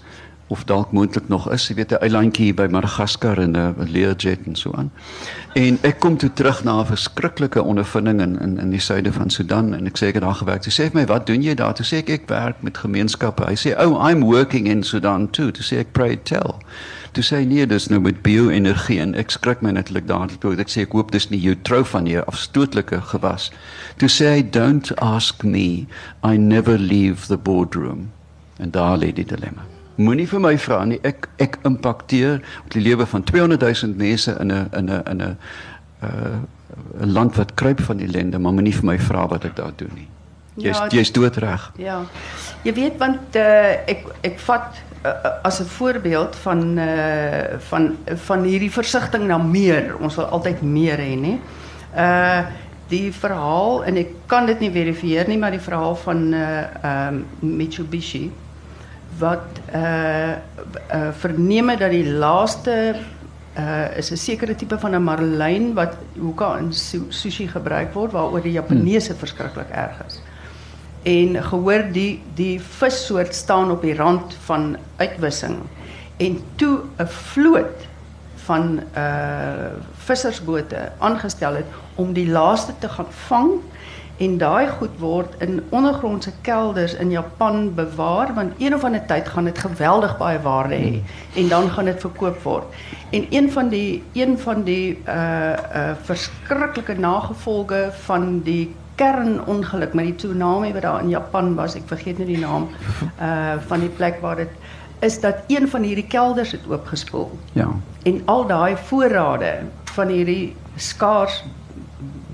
[0.53, 4.57] of dalk moontlik nog is, jy weet 'n eilandjie by Madagaskar en 'n Learjet en
[4.57, 4.91] so aan.
[5.55, 9.31] En ek kom toe terug na 'n verskriklike ondervinding in in in die suide van
[9.31, 10.65] Sudan en ek sê ek het daar gewerk.
[10.65, 13.45] Hy sê vir my, "Wat doen jy daar?" Toe sê ek ek werk met gemeenskappe.
[13.45, 16.55] Hy sê, "Oh, I'm working in Sudan too." Toe sê ek, "Pray tell."
[17.13, 20.57] Toe sê hy, "Nee, dis nou met bio-energie." En ek skrik my natuurlik dadelik toe.
[20.57, 23.51] Ek sê ek hoop dis nie jou trou van jou afstootlike gewas.
[23.97, 25.87] Toe sê hy, "Don't ask me.
[26.25, 28.11] I never leave the boardroom."
[28.59, 29.72] En daar lê die dilemma.
[29.97, 30.99] Moenie vir my vra nie.
[31.05, 32.41] Ek ek impakteer
[32.73, 35.37] die lewe van 200 000 mense in 'n in 'n in 'n
[36.03, 36.39] uh
[37.01, 39.91] 'n land wat kruip van ellende, maar moenie vir my vra wat ek daar doen
[39.95, 40.09] nie.
[40.55, 41.73] Jy's Ja, jy's doodreg.
[41.77, 42.03] Ja.
[42.63, 48.43] Jy weet want uh, ek ek vat uh, as 'n voorbeeld van uh, van van
[48.43, 49.97] hierdie versigtiging na meer.
[50.01, 51.39] Ons wil altyd meer hê, nê?
[51.97, 52.43] Uh
[52.93, 57.25] die verhaal en ek kan dit nie verifieer nie, maar die verhaal van uh um
[57.41, 58.31] Mitsubishi
[59.19, 62.95] wat uh, uh verneme dat die laaste
[63.59, 68.13] uh is 'n sekere tipe van 'n marlyn wat hoeka in su sushi gebruik word
[68.13, 70.21] waaroor die Japaneese verskriklik erg is.
[71.03, 75.59] En gehoor die die vissoort staan op die rand van uitwissing
[76.17, 77.89] en toe 'n vloot
[78.45, 79.71] van uh
[80.05, 83.51] vissersbote aangestel het om die laaste te gaan vang
[84.17, 89.29] en daai goed word in ondergrondse kelders in Japan bewaar want een of ander tyd
[89.29, 91.01] gaan dit geweldig baie waarde hê
[91.37, 92.65] en dan gaan dit verkoop word.
[93.11, 100.05] En een van die een van die uh uh verskriklike nagevolge van die kernongeluk met
[100.05, 102.69] die tsunami wat daar in Japan was, ek vergeet nou die naam
[103.21, 104.51] uh van die plek waar dit
[105.03, 107.69] is dat een van hierdie kelders het oopgespoel Ja.
[108.03, 111.43] en al daai voorrade van hierdie skaars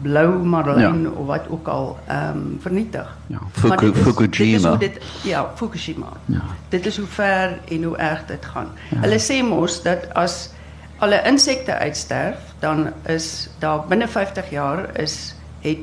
[0.03, 1.11] blou marlyn Ja.
[1.11, 3.17] of wat ook al um, vernietig.
[3.27, 4.69] Ja, Maar Fuku- dit is- Dit is Fukushima.
[4.69, 6.07] hoe dit ja, Fukushima.
[6.25, 6.41] Ja.
[6.69, 8.69] Dit is hoe ver en hoe erg dit gaan.
[8.95, 10.51] Hulle sê mos dat as
[10.99, 15.79] alle insekte uitsterf, dan is daar binne 50 jaar is het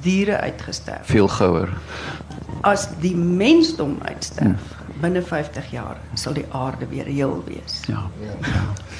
[0.00, 1.00] diere uitgesterf.
[1.02, 1.68] Veel gouer.
[2.60, 4.60] As die mensdom uitsterf,
[5.00, 7.80] binne 50 jaar sal die aarde weer heel wees.
[7.86, 8.06] Ja.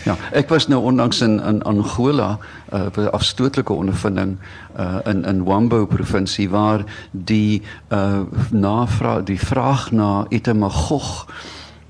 [0.04, 2.38] Ja, ek was nou onlangs in in Angola,
[2.72, 4.38] uh, 'n afstootlike ondervinding
[4.78, 11.26] uh, in in Wambo provinsie waar die uh, navraag die vraag na etemagog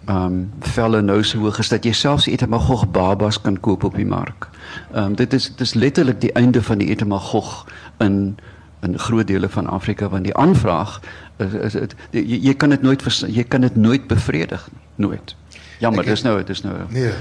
[0.05, 3.95] ehm um, velle nou so hoog is dat jy selfs etemagog babas kan koop op
[3.95, 4.49] die mark.
[4.93, 7.67] Ehm um, dit is dit is letterlik die einde van die etemagog
[7.99, 8.39] in
[8.81, 11.01] in groot dele van Afrika want die aanvraag
[11.41, 14.69] is, is, is jy, jy kan dit nooit jy kan dit nooit bevredig
[15.01, 15.35] nooit.
[15.81, 17.13] Jammer, dis nou dis nou Nee.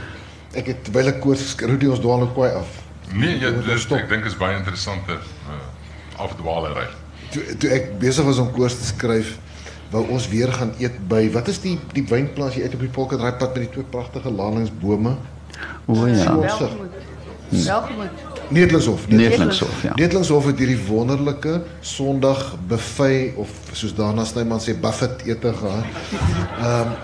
[0.57, 2.79] Ek het terwyl ek koers Rudy ons dwaal nou kwai af.
[3.13, 5.59] Nee, ja, Moet ons dis, ek dink is baie interessante uh,
[6.25, 6.87] afdwalery.
[7.33, 9.35] Toe toe ek besig was om koers te skryf,
[9.93, 12.93] wou ons weer gaan eet by wat is die die wynplaas jy uit op die
[12.97, 15.15] Polkadraai pad met die twee pragtige ladingsbome?
[15.89, 16.35] O ja.
[16.37, 16.97] Welgemoed.
[17.49, 18.28] Welgemoed.
[18.49, 19.07] Neerlingshof.
[19.07, 19.91] Neerlingshof, ja.
[19.95, 25.85] Neerlingshof het hierdie wonderlike Sondag buffet of soos daarna Snyman sê buffet ete gehad.
[26.57, 26.97] Ehm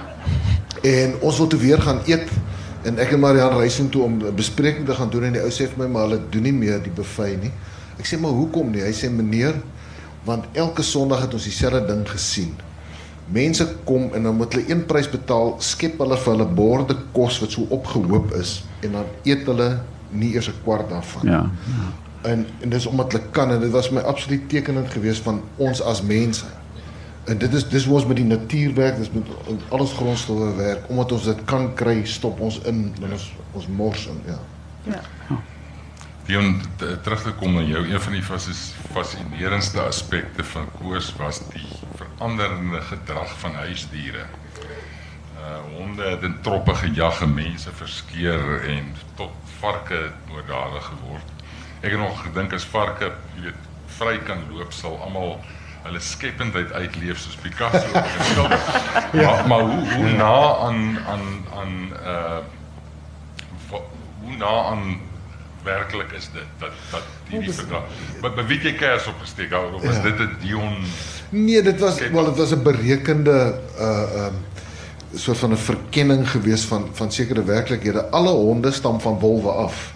[0.86, 2.30] en ons wil toe weer gaan eet
[2.86, 5.50] en ek en Marian reis toe om 'n bespreking te gaan doen en die ou
[5.50, 7.52] sê vir my maar hulle doen nie meer die buffet nie.
[7.98, 8.82] Ek sê maar hoekom nie?
[8.82, 9.56] Hy sê meneer
[10.26, 12.54] want elke Sondag het ons dieselfde ding gesien.
[13.26, 17.40] Mense kom en dan moet hulle een prys betaal, skep hulle vir hulle borde kos
[17.40, 19.80] wat so opgehoop is en dan eet hulle
[20.10, 21.22] nie eers 'n kwart daarvan.
[21.30, 21.50] Ja.
[22.22, 25.82] En en dis omdat hulle kan en dit was my absoluut tekenend geweest van ons
[25.82, 26.46] as mense.
[27.26, 29.28] En dit is dis hoe ons met die natuur werk, dis met
[29.70, 30.90] alles grondstowwe werk.
[30.90, 34.40] Omdat ons dit kan kry, stop ons in en ons ons mors in, ja.
[34.84, 35.02] Ja.
[36.26, 38.24] Dion t- terug te kom na jou een van die
[38.94, 41.66] fascinerendste aspekte van koers was die
[41.96, 44.26] veranderende gedrag van huisdiere.
[45.46, 51.34] Uh honde het in troppe gejag en mense verskeer en tot varke het moorddadig geword.
[51.82, 53.68] ek het nog gedink as varke, jy weet,
[53.98, 55.36] vry kan loop sal almal
[55.86, 57.92] hulle skependheid uitleef soos Picasso.
[59.22, 59.30] ja.
[59.30, 61.28] Maar maar hoe hoe na aan aan
[61.60, 62.40] aan uh
[64.26, 64.98] hoe na aan
[65.64, 67.86] werklik is dit dat dat hierdie verdrag.
[68.22, 70.02] Wat by wie jy kers opgesteek of is ja.
[70.10, 70.82] dit 'n Dion
[71.30, 74.44] Nee, dit was wel dit was 'n berekende uh um
[75.16, 78.10] soort van 'n verkenning gewees van van sekere werklikhede.
[78.10, 79.94] Alle honde stam van wolwe af.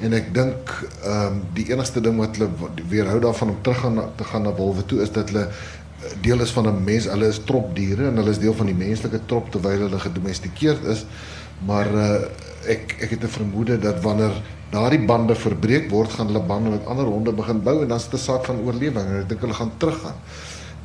[0.00, 2.50] En ek dink ehm um, die enigste ding wat hulle
[2.88, 6.40] weerhou daarvan om terug gaan te gaan na wolwe toe is dat hulle eh, deel
[6.40, 7.04] is van 'n mens.
[7.04, 11.04] Hulle is tropdiere en hulle is deel van die menslike trop terwyl hulle gedomestikeerd is.
[11.66, 12.20] Maar uh
[12.68, 14.32] ek ek het 'n vermoede dat wanneer
[14.70, 18.08] daardie bande verbreek word, gaan hulle bande met ander honde begin bou en dan is
[18.08, 20.14] dit 'n saak van oorlewing en ek dink hulle gaan teruggaan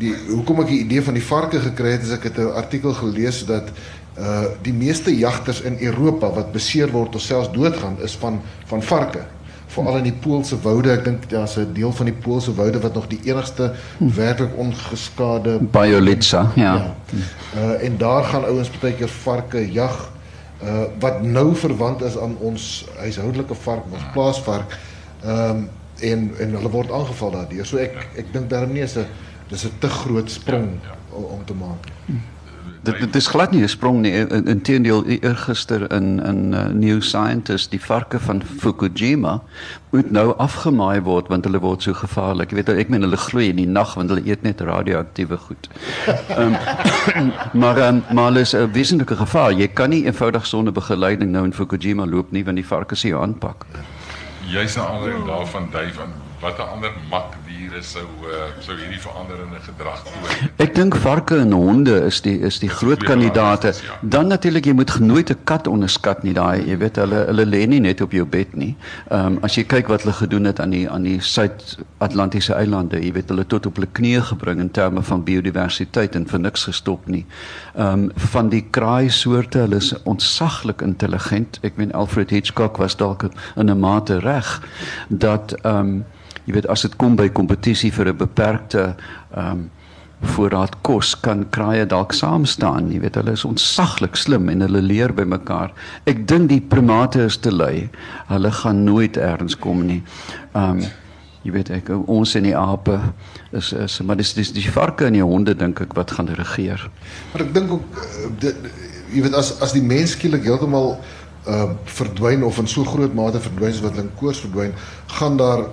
[0.03, 2.93] die hoekom ek die idee van die varke gekry het is ek het 'n artikel
[2.93, 3.69] gelees dat
[4.19, 8.83] uh die meeste jagters in Europa wat beseer word of selfs doodgaan is van van
[8.83, 9.25] varke.
[9.67, 10.91] Veral in die Poolse woude.
[10.91, 15.59] Ek dink daar's 'n deel van die Poolse woude wat nog die enigste werklik ongeskade
[15.59, 16.73] Biolitsa ja.
[16.75, 16.95] ja.
[17.55, 20.11] Uh en daar gaan ouens baie keer varke jag.
[20.63, 24.77] Uh wat nou verwant is aan ons huishoudelike vark ons plaasvark
[25.23, 27.65] ehm um, en en hulle word aangeval daardeur.
[27.65, 29.05] So ek ek dink daarom nie is 'n
[29.53, 31.17] dis 'n te groot sprong ja, ja.
[31.35, 31.91] om te maak.
[32.83, 34.11] Dit dit is glad nie 'n sprong nie.
[34.45, 39.41] Inteendeel eergister in in uh, New Scientist die varke van Fukushima
[39.89, 42.49] moet nou afgemaai word want hulle word so gevaarlik.
[42.49, 45.69] Jy weet ek meen hulle gloei in die nag want hulle eet net radioaktiewe goed.
[46.37, 46.57] Um,
[47.61, 49.53] maar um, maar hulle is 'n wesentlike gevaar.
[49.53, 53.07] Jy kan nie eenvoudig sonder begeleiding nou in Fukushima loop nie want die varke se
[53.07, 53.65] jou aanpak.
[54.47, 59.59] Jy's 'n ander daarvan dui van watter ander mak diere sou uh, sou hierdie veranderende
[59.63, 60.49] gedrag toon?
[60.63, 63.73] Ek dink varke en honde is die is die groot kandidaate.
[63.77, 63.97] Ja.
[64.01, 67.63] Dan natuurlik jy moet nooit 'n kat onderskat nie daai jy weet hulle hulle lê
[67.69, 68.75] nie net op jou bed nie.
[69.09, 73.01] Ehm um, as jy kyk wat hulle gedoen het aan die aan die Suid-Atlantiese eilande,
[73.01, 76.67] jy weet hulle tot op hulle knieë gebring in terme van biodiversiteit en vir niks
[76.69, 77.25] gestop nie.
[77.75, 81.59] Ehm um, van die kraai soorte, hulle is ontsaglik intelligent.
[81.63, 84.61] Ek meen Alfred Hitchcock was dalk in 'n mate reg
[85.09, 86.03] dat ehm um,
[86.45, 88.95] jy weet as dit kom by kompetisie vir 'n beperkte
[89.35, 89.71] ehm um,
[90.23, 92.91] voorraad kos kan kraaie dalk saam staan.
[92.91, 95.73] Jy weet hulle is ontsaglik slim en hulle leer by mekaar.
[96.07, 97.89] Ek dink die primate is te lui.
[98.27, 100.01] Hulle gaan nooit eers kom nie.
[100.53, 100.85] Ehm um,
[101.43, 102.95] jy weet ek ons en die ape
[103.51, 106.89] is is maar dis dis die varke en die honde dink ek wat gaan regeer.
[107.33, 108.55] Maar ek dink ook eh, dit
[109.13, 110.95] jy weet as as die mens skielik heeltemal
[111.43, 114.71] uh verdwyn of in so groot mate verdwyn as wat hulle in koers verdwyn
[115.19, 115.65] gaan daar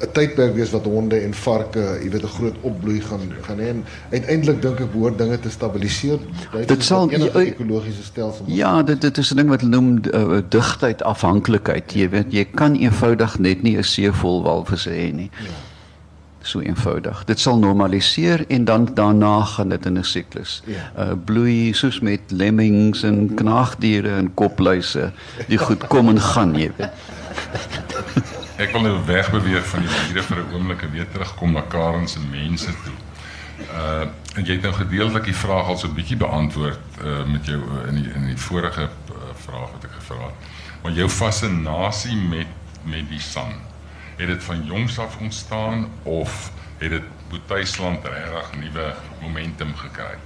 [0.00, 3.68] 'n tydperk wees wat honde en varke, jy weet 'n groot opbloei gaan gaan hê
[3.68, 6.18] en uiteindelik dink ek behoort dinge te stabiliseer.
[6.66, 8.44] Dit sal 'n ekologiese stelsel.
[8.46, 11.92] Ja, dit dit is 'n ding wat hulle noem uh, digtheid afhanklikheid.
[11.92, 15.30] Jy weet jy kan eenvoudig net nie 'n see vol walvisse hê nie.
[15.40, 15.50] Ja.
[16.42, 17.24] So eenvoudig.
[17.24, 20.62] Dit sal normaliseer en dan daarna gaan dit in 'n siklus.
[20.64, 20.92] Ja.
[20.98, 25.12] Uh bloei soos met lemmings en knaagdiere en kopluise.
[25.48, 26.90] Die goed kom en gaan, jy weet.
[28.56, 32.08] Ek wil nou wegbeweeg van die diere vir 'n oomblik en weer terugkom na Karen
[32.08, 32.94] se mense toe.
[33.68, 37.46] Uh en jy het nou gedeeltelik die vraag al so 'n bietjie beantwoord uh met
[37.46, 40.48] jou uh, in die in die vorige uh, vraag wat ek gevra het.
[40.82, 42.46] Maar jou fascinasie met
[42.84, 43.52] met die san,
[44.16, 50.16] het dit van jongs af ontstaan of het dit Boetuisland regtig nuwe momentum gekry?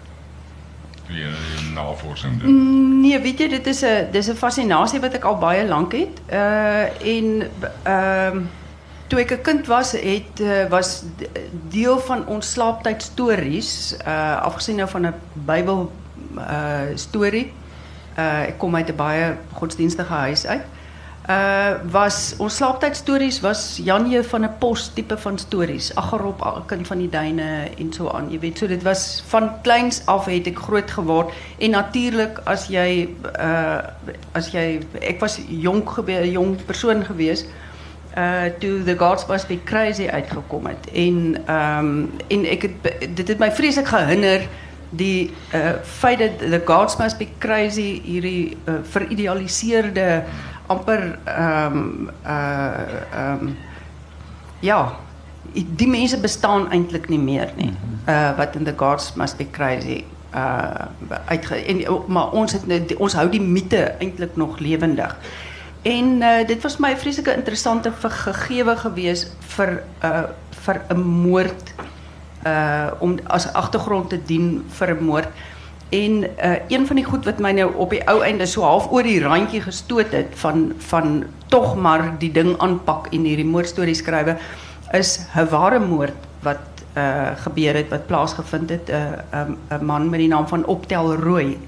[1.13, 1.31] Jy
[1.75, 2.51] navorsing doen?
[2.51, 5.93] Mm, nee, weet jy, dit is 'n dis 'n fascinasie wat ek al baie lank
[5.93, 6.21] het.
[6.31, 6.87] Uh
[7.17, 7.51] en
[7.83, 8.43] ehm uh,
[9.09, 11.03] toe ek 'n kind was, het uh, was
[11.69, 15.93] deel van ons slaaptyd stories, uh afgesien nou van 'n Bybel
[16.37, 17.53] uh storie.
[18.19, 20.63] Uh ek kom uit 'n baie godsdienstige huis uit.
[21.31, 25.95] Uh was ons slaaptyd stories was Janje van 'n pos tipe van stories.
[25.95, 28.31] Aggerop kind van die duine en so aan.
[28.31, 32.67] Jy weet, so dit was van kleins af het ek groot geword en natuurlik as
[32.67, 33.09] jy
[33.39, 33.79] uh
[34.33, 37.45] as jy ek was jonk gewees, jong persoon gewees
[38.17, 42.75] uh toe the gods must be crazy uitgekom het en ehm um, en ek het
[43.17, 44.49] dit het my vreeslik gehinder
[44.91, 50.25] die uh feit dat the gods must be crazy hierdie uh, veridealiseerde
[50.71, 53.57] amper ehm um, uh ehm um,
[54.61, 54.81] ja,
[55.53, 57.73] die mense bestaan eintlik nie meer nie.
[58.07, 60.05] Uh wat in the gods must be crazy
[60.35, 60.87] uh
[61.27, 65.17] uitge en maar ons het die, ons hou die mite eintlik nog lewendig.
[65.83, 70.29] En uh dit was my vreeslike interessante gegewe gewees vir uh
[70.65, 71.75] vir 'n moord
[72.47, 75.29] uh om as agtergrond te dien vir 'n moord.
[75.91, 78.91] En uh, een van die goed wat my nou op die ou einde so half
[78.95, 83.95] oor die randjie gestoot het van van tog maar die ding aanpak en hierdie moordstorie
[83.99, 84.37] skrywe
[84.95, 86.63] is 'n ware moord wat
[86.97, 90.65] uh gebeur het wat plaasgevind het 'n uh, 'n um, man met die naam van
[90.65, 91.59] Optel Rooi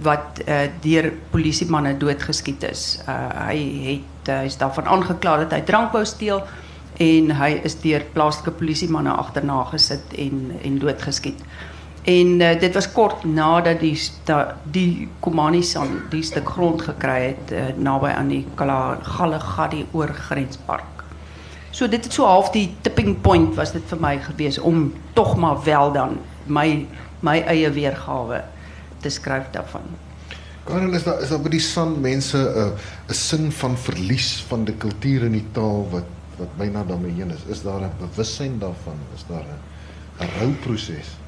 [0.00, 3.00] wat uh deur polisiemanne doodgeskiet is.
[3.08, 6.42] Uh hy het uh, hy's daarvan aangekla dat hy drank wou steel
[6.96, 11.44] en hy is deur plaaslike polisiemanne agterna gesit en en doodgeskiet.
[12.02, 17.52] En uh, dit was kort nadat die sta, die Komani-san die stuk grond gekry het
[17.52, 21.04] uh, naby aan die Kalahari oorgrenspark.
[21.70, 25.36] So dit het so half die tipping point was dit vir my gewees om tog
[25.36, 26.86] maar wel dan my
[27.20, 28.40] my eie weergawe
[29.04, 29.84] te skryf daarvan.
[30.64, 32.72] Karel is daar is daar by die san mense 'n uh,
[33.08, 37.30] 'n sin van verlies van die kultuur en die taal wat wat byna daarmee heen
[37.30, 37.44] is.
[37.48, 38.96] Is daar 'n bewussyn daarvan?
[39.14, 41.19] Is daar 'n 'n rouproses?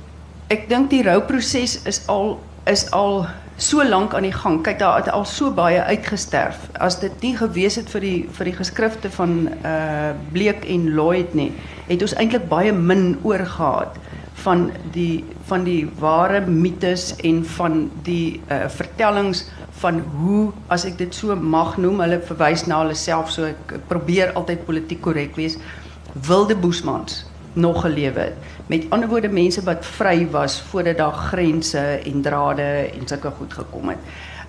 [0.52, 2.34] Ek dink die rouproses is al
[2.68, 3.22] is al
[3.56, 4.58] so lank aan die gang.
[4.66, 6.66] Kyk daar het al so baie uitgesterf.
[6.76, 11.32] As dit nie gewees het vir die vir die geskrifte van uh Bleek en Lloyd
[11.38, 11.48] nie,
[11.88, 13.96] het ons eintlik baie min oorgehad
[14.44, 19.46] van die van die ware mites en van die uh vertellings
[19.80, 23.78] van hoe as ek dit so mag noem, hulle verwys na hulle self so ek
[23.88, 25.56] probeer altyd politiek korrek wees,
[26.28, 27.22] wilde boesmans
[27.52, 28.34] nog gelewe het.
[28.66, 33.52] Met ander woorde mense wat vry was voordat daar grense en drade en sulke goed
[33.52, 33.98] gekom het.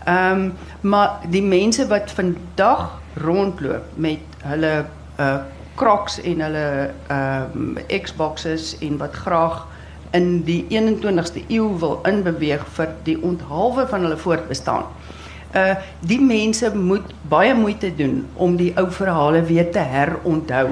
[0.05, 4.85] Ehm um, maar die mense wat vandag rondloop met hulle
[5.19, 5.35] uh
[5.75, 9.67] Crocs en hulle ehm um, Xboxes en wat graag
[10.11, 14.83] in die 21ste eeu wil inbeweeg vir die onthaalwe van hulle voortbestaan.
[15.55, 20.67] Uh die mense moet baie moeite doen om die ou verhale weer te heronthou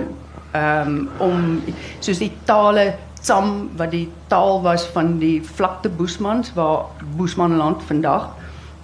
[0.56, 1.64] um, om
[2.00, 8.32] soos die tale Tsam wat die taal was van die vlakte Boesmans waar Boesmanland vandag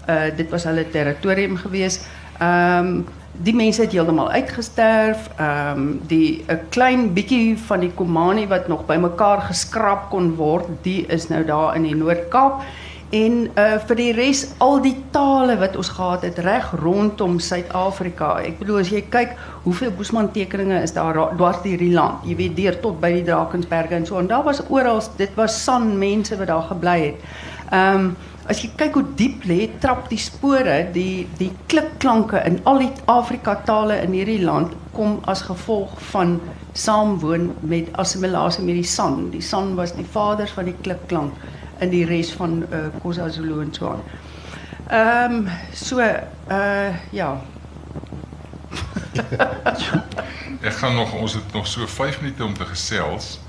[0.07, 2.01] uh dit was hulle territorium gewees.
[2.39, 3.05] Ehm um,
[3.37, 5.29] die mense het heeltemal uitgesterf.
[5.37, 10.65] Ehm um, die 'n klein bietjie van die Komani wat nog bymekaar geskraap kon word,
[10.81, 12.61] die is nou daar in die Noord-Kaap.
[13.15, 18.33] En uh vir die res al die tale wat ons gehad het reg rondom Suid-Afrika.
[18.43, 22.25] Ek bedoel as jy kyk hoeveel Boesman tekeninge is daar dwars deur die land.
[22.27, 25.55] Jy weet deur tot by die Drakensberge en so en daar was oral dit was
[25.63, 27.29] san mense wat daar gebly het.
[27.71, 28.15] Ehm um,
[28.47, 32.91] as jy kyk hoe diep lê trap die spore, die die klikklanke in al die
[33.11, 36.39] Afrika tale in hierdie land kom as gevolg van
[36.73, 39.29] saamwoon met assimilasie met die san.
[39.31, 41.35] Die san was die vaders van die klikklank
[41.79, 44.03] in die res van uh, eh, Khoza Zulu en so aan.
[44.87, 47.41] Ehm um, so uh ja.
[50.69, 53.39] ek gaan nog ons het nog so 5 minute om te gesels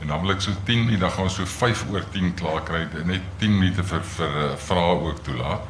[0.00, 2.62] en dan wil ek so 10 minute dan gaan ons so 5 oor 10 klaar
[2.62, 5.60] kry net 10 minute vir vir uh, vrae ook toelaat.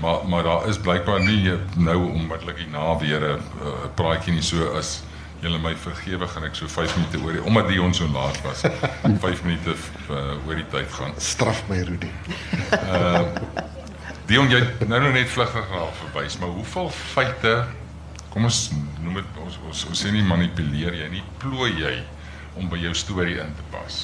[0.00, 4.70] Maar maar daar is blykbaar nie nou onmiddellik hierna weer 'n uh, praatjie nie so
[4.78, 5.02] as
[5.42, 8.64] julle my vergewe gaan ek so 5 minute oor die omdat Dion so laat was.
[9.26, 9.74] 5 minute
[10.10, 11.14] uh, oor die tyd gaan.
[11.22, 12.12] Straf my Rudy.
[12.82, 13.22] Uh
[14.28, 17.52] Dion jy nou nou net vlugtig raak verwys, maar hoeveel feite
[18.28, 18.58] kom ons
[19.00, 21.94] noem dit ons ons ons sê nie manipuleer jy nie, plooi jy
[22.60, 24.02] om by jou storie in te pas.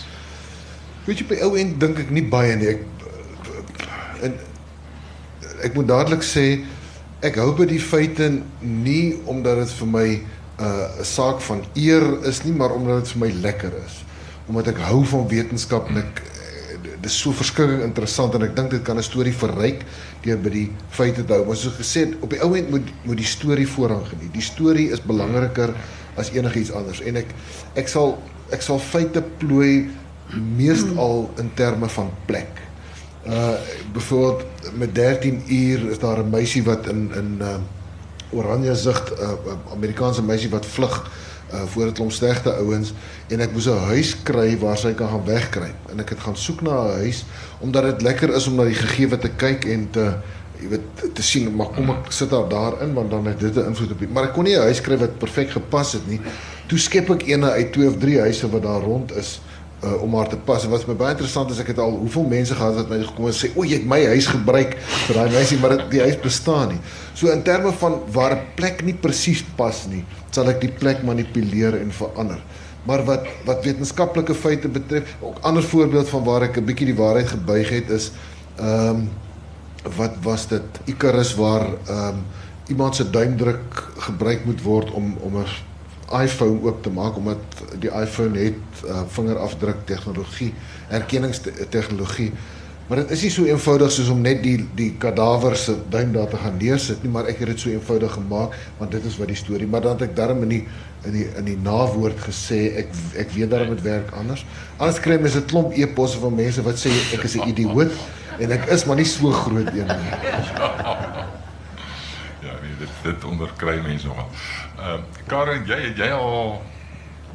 [1.05, 2.73] Weet jy by ou end dink ek nie baie nie.
[2.73, 4.39] Ek en
[5.67, 6.47] ek moet dadelik sê
[7.25, 8.31] ek hou by die feite
[8.63, 10.07] nie omdat dit vir my
[10.61, 14.05] uh, 'n saak van eer is nie, maar omdat dit vir my lekker is.
[14.47, 18.57] Omdat ek hou van wetenskap en ek uh, dit is so verskriklik interessant en ek
[18.57, 19.85] dink dit kan 'n storie verryk
[20.23, 21.45] deur by die feite te hou.
[21.47, 24.33] Maar soos gesê, op die ou end moet moet die storie voorrang geniet.
[24.33, 25.75] Die storie is belangriker
[26.17, 27.35] as enigiets anders en ek
[27.75, 28.19] ek sal
[28.53, 29.91] ek sal feite plooi
[30.57, 32.61] meestal in terme van plek.
[33.27, 33.57] Uh
[33.93, 34.45] byvoorbeeld
[34.75, 37.57] met 13 uur is daar 'n meisie wat in in uh
[38.35, 41.11] oranje zigt 'n uh, Amerikaanse meisie wat vlug
[41.53, 42.93] uh, voor 'n klomp slegte ouens
[43.29, 46.37] en ek moes 'n huis kry waar sy kan gaan wegkruip en ek het gaan
[46.37, 47.25] soek na 'n huis
[47.59, 50.15] omdat dit lekker is om na die gegewe te kyk en te
[50.61, 53.69] jy weet te sien maar kom ek sit daar daarin want dan het dit 'n
[53.73, 56.21] invloed op die maar ek kon nie 'n huis kry wat perfek gepas het nie.
[56.67, 59.41] Toe skep ek eene uit twee of drie huise wat daar rond is
[60.01, 60.65] om haar te pas.
[60.65, 63.27] En wat my baie interessant is, ek het al hoeveel mense gehad wat my gekom
[63.27, 64.77] en sê, "O, jy het my huis gebruik
[65.07, 66.81] vir daai meisie, maar dit die huis bestaan nie."
[67.15, 71.03] So in terme van waar 'n plek nie presies pas nie, sal ek die plek
[71.03, 72.41] manipuleer en verander.
[72.85, 76.97] Maar wat wat wetenskaplike feite betref, 'n ander voorbeeld van waar ek 'n bietjie die
[76.97, 78.13] waarheid gebuig het is
[78.57, 79.11] ehm um,
[79.97, 80.63] wat was dit?
[80.85, 82.25] Icarus waar ehm um,
[82.67, 85.47] iemand se duimdruk gebruik moet word om om 'n
[86.13, 90.53] iPhone oop te maak omdat die iPhone het uh, vingerafdruk tegnologie,
[90.89, 92.33] erkenningstegnologie
[92.87, 96.29] Maar dit is nie so eenvoudig soos om net die die kadaver se duim daar
[96.29, 99.33] te gaan neersit nie, maar ek het dit so eenvoudig gemaak want dit is wat
[99.33, 99.69] die storie.
[99.69, 100.61] Maar dan het ek darm in die
[101.09, 102.93] in die in die nawoord gesê ek
[103.25, 104.45] ek weet darm dit werk anders.
[104.77, 107.93] Anders kry mense 'n klomp e-posse van mense wat sê ek is 'n idioot
[108.39, 111.23] en ek is maar nie so groot een nie.
[112.79, 114.29] Nee, dit dit onderkry mense nogal.
[114.79, 116.63] Ehm uh, Karen, jy jy al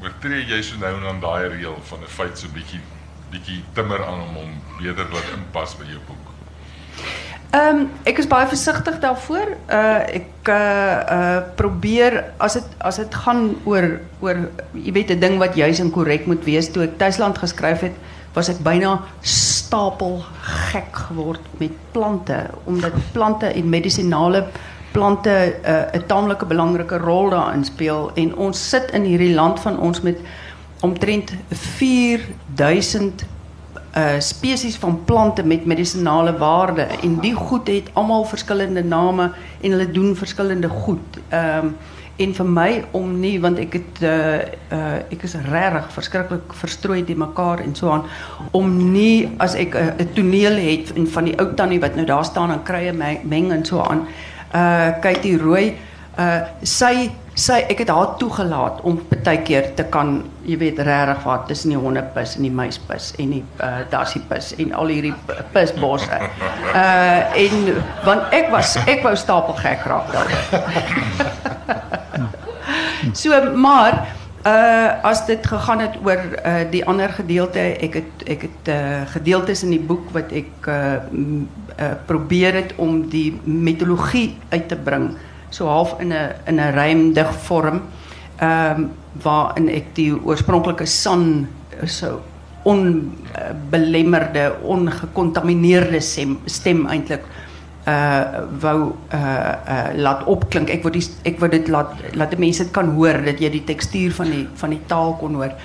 [0.04, 2.82] oortree jy so nou dan daai reël van 'n feit so bietjie
[3.32, 6.26] bietjie timmer aan om hom beter laat inpas by jou boek.
[7.52, 9.56] Ehm um, ek is baie versigtig daarvoor.
[9.70, 15.20] Uh ek uh uh probeer as dit as dit gaan oor oor jy weet 'n
[15.20, 17.96] ding wat juis en korrek moet wees toe ek Tuisland geskryf het,
[18.34, 24.48] was ek byna stapel gek geword met plante omdat plante en medisinale
[24.92, 29.60] plante 'n uh, 'n taamlike belangrike rol daarin speel en ons sit in hierdie land
[29.60, 30.20] van ons met
[30.80, 33.26] omtrent 4000
[33.98, 39.32] uh spesies van plante met medisinale waarde en die goed het almal verskillende name
[39.62, 41.20] en hulle doen verskillende goed.
[41.30, 41.74] Ehm
[42.20, 47.64] en vir my om nie want ek het uh is regtig verskriklik verstrooi te mekaar
[47.64, 48.04] en so aan
[48.52, 52.26] om nie as ek 'n uh, toneel het van die ou tannie wat nou daar
[52.26, 54.08] staan en krye meng en so aan.
[54.52, 55.66] Kyk die rooi
[56.20, 61.22] uh sy sy ek het haar toegelaat om baie keer te kan jy weet regtig
[61.24, 65.14] wat tussen die hondepis en die muispis en die uh dassiepis en al hierdie
[65.54, 66.20] pisbosse.
[66.74, 67.70] Uh en
[68.08, 70.44] want ek was ek wou stapel gek raak daaroor.
[73.22, 74.02] so maar
[74.50, 79.02] uh as dit gegaan het oor uh die ander gedeelte ek het ek het uh
[79.14, 81.00] gedeeltes in die boek wat ek uh,
[81.78, 85.12] uh probeer het om die mitologie uit te bring
[85.50, 87.82] so half in 'n in 'n rymdig vorm.
[88.40, 88.92] Ehm um,
[89.22, 91.48] waarin ek die oorspronklike san
[91.86, 92.22] so
[92.64, 97.24] onbelemmerde, ongekontamineerde stem, stem eintlik
[97.88, 100.70] uh wou uh uh laat opklink.
[100.70, 103.52] Ek wou die ek wou dit laat laat die mense dit kan hoor dat jy
[103.54, 105.56] die tekstuur van die van die taal kon hoor.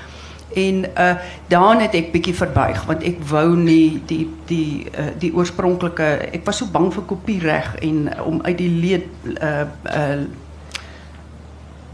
[0.55, 1.11] En uh
[1.51, 6.47] daan het ek bietjie verbuig want ek wou nie die die uh, die oorspronklike ek
[6.47, 10.25] was so bang vir kopiereg en om uit die leed uh uh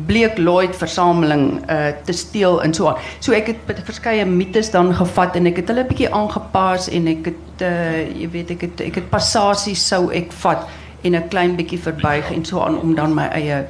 [0.00, 3.00] Bleek Lloyd versameling uh te steel en so aan.
[3.20, 7.32] So ek het verskeie mites dan gevat en ek het hulle bietjie aangepas en ek
[7.32, 10.68] het uh jy weet ek het ek het passasies sou ek vat
[11.02, 13.66] en 'n klein bietjie verbuig en so aan om dan my eie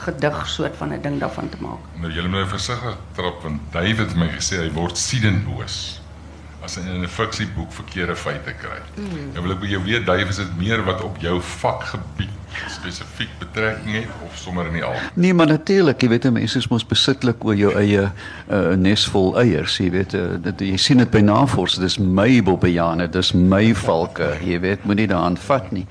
[0.00, 1.80] gedig soort van 'n ding daarvan te maak.
[2.00, 5.99] Nou julle moet nou versigtig trap want David het my gesê hy word siedendboos
[6.64, 8.80] as in 'n fiksieboek verkeerde feite kry.
[8.96, 9.32] Mm.
[9.32, 12.28] Nou wil ek by jou weet David is dit meer wat op jou vakgebied
[12.68, 14.94] spesifiek betrekking het of sommer in die al?
[15.14, 18.10] Nee, maar natuurlik, jy weet mense is mos besitlik oor jou eie
[18.50, 22.42] uh, nes vol eiers, jy weet uh, dit jy sien dit by navorsing, dis my
[22.42, 25.86] bobbejane, dis my valke, jy weet, moenie daaraan vat nie.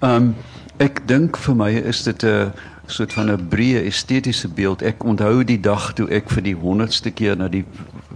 [0.00, 0.34] Ehm um,
[0.78, 2.50] ek dink vir my is dit 'n uh,
[2.90, 4.82] soort van 'n breë estetiese beeld.
[4.82, 7.64] Ek onthou die dag toe ek vir die 100ste keer na die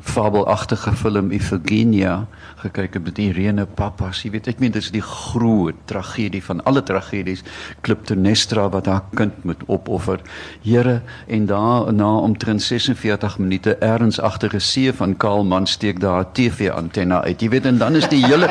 [0.03, 4.23] fabelagtige film Iphigenia gekyk het met Irene Papas.
[4.23, 7.43] Jy weet, ek meen dit is die groot tragedie van alle tragedies,
[7.81, 10.21] Clytemnestra wat haar kind moet opoffer.
[10.63, 16.25] Here, en daarna omtrent 46 minute erns agter 'n see van Karl Mann steek daar
[16.25, 17.41] 'n TV-antenne uit.
[17.41, 18.49] Jy weet, en dan is die hele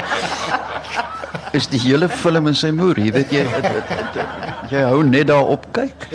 [1.52, 3.00] is die hele film in sy moer.
[3.00, 6.08] Jy weet jy het, het, het, het, jy hou net daar op kyk.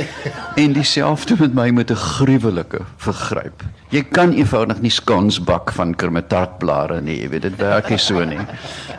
[0.57, 3.62] En dieselfde met my met 'n gruwelike vergryp.
[3.88, 7.20] Jy kan eenvoudig nie skans bak van kermetartblare nie.
[7.20, 8.40] Jy weet dit werk nie so nie.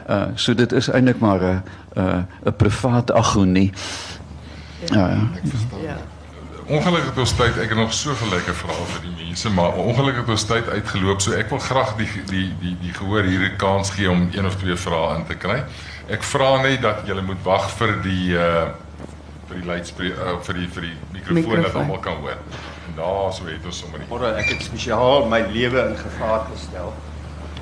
[0.09, 1.63] Uh so dit is eintlik maar 'n
[1.95, 3.73] 'n 'n privaat agonie.
[4.91, 5.27] Ja, ja.
[5.83, 5.97] ja.
[6.67, 10.21] Ongelukkig het ons tyd, ek het nog soveel lekker vrae vir die mense, maar ongelukkig
[10.21, 13.89] het ons tyd uitgeloop, so ek wil graag die die die die gehoor hierdie kans
[13.95, 15.63] gee om een of twee vrae in te kry.
[16.11, 18.67] Ek vra net dat julle moet wag vir die uh
[19.47, 22.39] vir die luidspreek uh, vir die vir die mikrofoon dat almal kan hoor.
[22.87, 24.03] En daar so het ons sommer.
[24.09, 26.91] Môre ek het spesiaal my lewe in gevaar gestel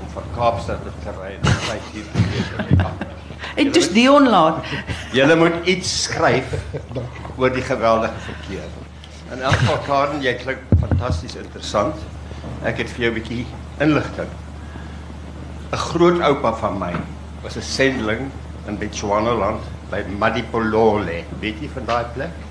[0.01, 2.87] om van Kaapstad te ry en tyd hier te wees.
[3.55, 4.65] En dis Dion laat.
[5.15, 6.55] Julle moet iets skryf
[7.37, 8.65] oor die geweldige verkeer.
[9.31, 12.01] In elk geval Karen, jy klink fantasties interessant.
[12.67, 13.45] Ek het vir jou 'n bietjie
[13.79, 14.33] inligting.
[15.71, 16.91] 'n Groot oupa van my
[17.43, 18.31] was 'n sendeling
[18.67, 21.23] in Bechuanaland by Madipolole.
[21.41, 22.43] Weet jy van daai plek?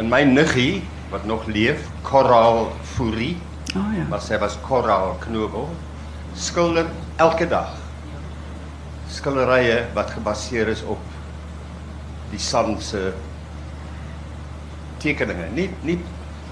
[0.00, 3.36] En my niggie wat nog leef, Coral Fourie.
[3.76, 4.04] Oh ja.
[4.08, 5.68] Maar sy was Coral Knobel.
[6.34, 6.86] Skilder
[7.20, 7.74] elke dag.
[9.12, 11.00] Skilderye wat gebaseer is op
[12.32, 13.10] die san se
[15.02, 15.50] tekeninge.
[15.52, 15.98] Nie nie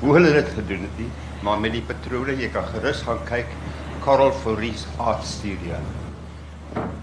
[0.01, 1.09] hoe hulle dit gedoen het nie,
[1.45, 3.49] maar met die patrone jy kan gerus gaan kyk
[4.05, 5.77] Coral Fourie Art Studio.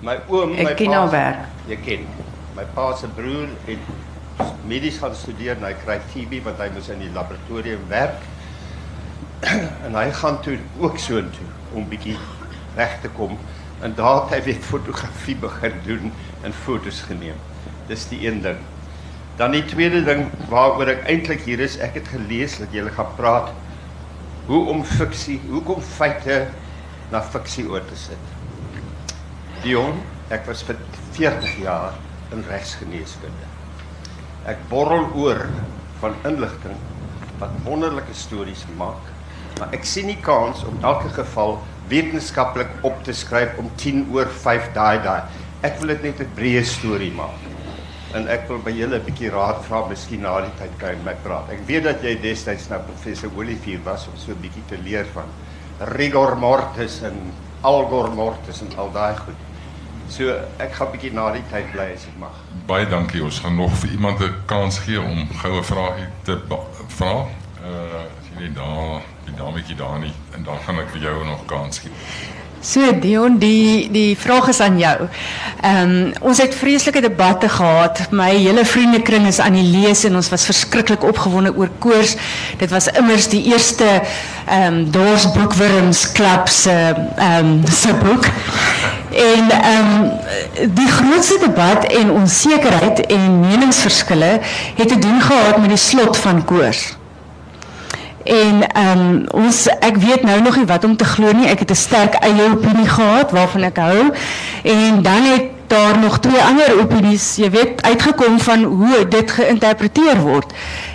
[0.01, 1.43] My oom, my Ek ken pa haar se- werk.
[1.69, 2.07] Jy ken.
[2.57, 6.87] My pa se broer het medies gaan studeer en hy kry TB want hy moes
[6.89, 8.23] in die laboratorium werk.
[9.85, 11.45] en hy gaan toe ook soontoe
[11.77, 12.15] om bietjie
[12.79, 13.35] reg te kom.
[13.85, 16.09] En daar het hy weer fotografie begin doen
[16.41, 17.37] en fotos geneem.
[17.91, 18.57] Dis die een ding.
[19.37, 23.13] Dan die tweede ding waaroor ek eintlik hier is, ek het gelees dat jy gaan
[23.19, 23.53] praat
[24.49, 26.47] hoe om fiksie, hoekom feite
[27.13, 28.35] na fiksie oor te sit.
[29.61, 30.01] Dion,
[30.33, 30.81] ek was vir
[31.13, 32.01] 40 jaar
[32.31, 33.47] in regsgeneeskunde.
[34.47, 35.45] Ek borrel oor
[36.01, 36.77] van inligting
[37.41, 39.01] wat wonderlike stories maak,
[39.59, 41.57] maar ek sien nie kans om elke geval
[41.91, 45.21] wetenskaplik op te skryf om 10 oor 5 daai daai.
[45.65, 47.39] Ek wil dit net 'n breë storie maak.
[48.15, 51.03] En ek wil by julle 'n bietjie raad vra, miskien na die tyd kan jy
[51.03, 51.49] my praat.
[51.49, 55.05] Ek weet dat jy destyds na professor Olivier was om so 'n bietjie te leer
[55.13, 55.27] van
[55.79, 59.46] rigor mortis en algor mortis en al daai goed.
[60.09, 60.23] So
[60.63, 62.35] ek gaan bietjie na die tyd bly as ek mag.
[62.67, 63.23] Baie dankie.
[63.23, 66.39] Ons gaan nog vir iemand 'n kans gee om goue vrae te
[66.87, 67.13] vra.
[67.61, 71.45] Uh as jy daar, die dametjie daar nie en dan gaan ek vir jou nog
[71.45, 71.91] kans gee.
[72.61, 74.95] So Dion, die die vraag is aan jou.
[75.61, 78.01] Ehm ons het vreeslike debatte gehad.
[78.11, 82.15] My hele vriendekring is aan die lees en ons was verskriklik opgewonde oor koors.
[82.57, 84.01] Dit was immers die eerste
[84.45, 85.27] ehm um, Dors
[86.45, 88.25] se ehm se boek.
[89.13, 94.39] En ehm die grootste debat en onsekerheid en meningsverskille
[94.75, 96.97] het te doen gehad met die slot van koors.
[98.27, 101.47] En ehm ons ek weet nou nog nie wat om te glo nie.
[101.47, 104.11] Ek het 'n sterk eie opinie gehad waarvan ek hou.
[104.63, 110.19] En dan het daar nog twee ander opinies, jy weet, uitgekom van hoe dit geïnterpreteer
[110.19, 110.53] word.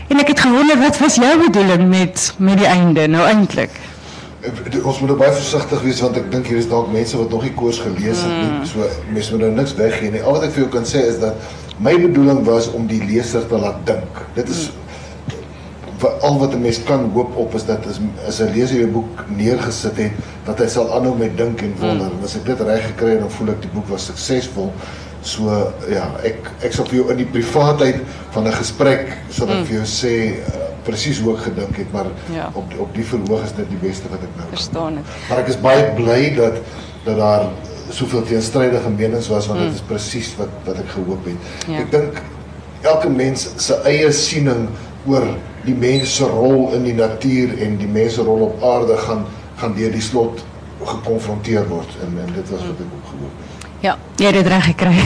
[0.08, 3.70] En ek het gewonder wat was jou bedoeling met met die einde nou eintlik?
[4.40, 7.42] Eh, Ons moet baie versigtig wees want ek dink hier is dalk mense wat nog
[7.42, 8.66] nie koers gelees het nie.
[8.66, 8.78] So
[9.12, 10.22] mense moet nou niks weggee nie.
[10.22, 11.34] Al wat ek vir jou kan sê is dat
[11.78, 14.24] my bedoeling was om die leser te laat dink.
[14.34, 14.70] Dit is
[16.02, 18.86] wa- al wat 'n mens kan hoop op is dat as, as 'n leser jou
[18.90, 20.12] boek neergesit het
[20.44, 22.06] dat hy sal aanhou met dink en wonder.
[22.06, 24.72] En as ek dit reg gekry het, dan voel ek die boek was suksesvol.
[25.22, 27.96] So ja, ek ek sal vir jou in die privaatheid
[28.30, 32.06] van 'n gesprek sal ek vir jou sê uh, presies hoe ek gedink het, maar
[32.34, 32.50] Ja.
[32.54, 35.04] op op die verhoog is dit die beste wat ek nou Verstaan ek.
[35.28, 36.54] Maar ek is baie bly dat
[37.04, 37.44] dat daar
[37.90, 41.34] soveel teenstrydige menings was want dit is presies wat wat ek gehoop het.
[41.68, 41.78] Ja.
[41.78, 42.22] Ek dink
[42.82, 44.68] elke mens se eie siening
[45.06, 45.22] oor
[45.64, 49.26] die mens se rol in die natuur en die mens se rol op aarde gaan
[49.56, 50.44] gaan deur die slot
[50.82, 53.66] gekonfronteer word en en dit was wat ek ook gehoop het.
[53.82, 54.98] Ja, jy het dit reg gekry.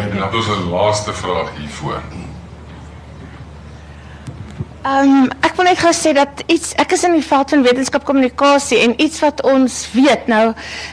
[0.00, 2.00] En dan het ons 'n laaste vraag hiervoor.
[4.86, 8.04] Ehm ek wil net gou sê dat iets ek is in die veld van wetenskap
[8.06, 10.52] kommunikasie en iets wat ons weet nou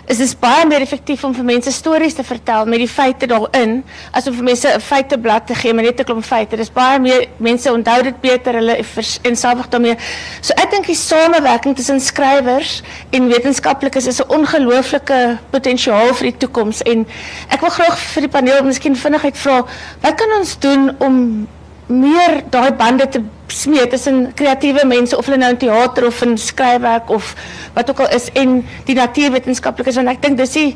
[0.10, 3.76] is dit baie meer effektief om vir mense stories te vertel met die feite daarin
[4.18, 6.58] as om vir mense 'n feiteblad te gee met net 'n klomp feite.
[6.58, 9.98] Dis baie meer mense onthou dit beter, hulle vers- eensaamig daarmee.
[10.42, 12.82] So ek dink die samewerking tussen skrywers
[13.12, 17.06] en wetenskaplikes is 'n ongelooflike potensiaal vir die toekoms en
[17.50, 19.66] ek wil graag vir die paneel miskien vinnigheid vra,
[20.02, 21.48] wat kan ons doen om
[21.88, 26.38] meer daai bande te smee tussen kreatiewe mense of hulle nou in teater of in
[26.38, 27.34] skryfwerk of
[27.76, 30.70] wat ook al is en die natuurwetenskaplikes want ek dink dis die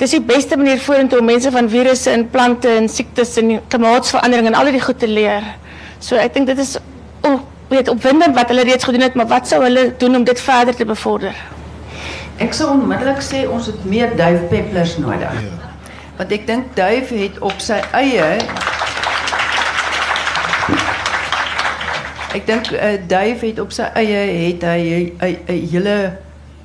[0.00, 4.50] dis die beste manier vorentoe om mense van virusse en plante en siektes en klimaatsverandering
[4.50, 5.44] en al die goed te leer.
[6.00, 6.76] So ek dink dit is
[7.22, 7.38] o,
[7.70, 10.74] weet opwindend wat hulle reeds gedoen het, maar wat sou hulle doen om dit verder
[10.74, 11.36] te bevorder?
[12.42, 15.38] Ek sou onmiddellik sê ons het meer duifpeplers nodig.
[15.46, 15.70] Ja.
[16.18, 18.26] Want ek dink duif het op sy eie
[22.34, 24.80] Ek dink uh, duif het op sy eie het hy
[25.22, 25.96] 'n hele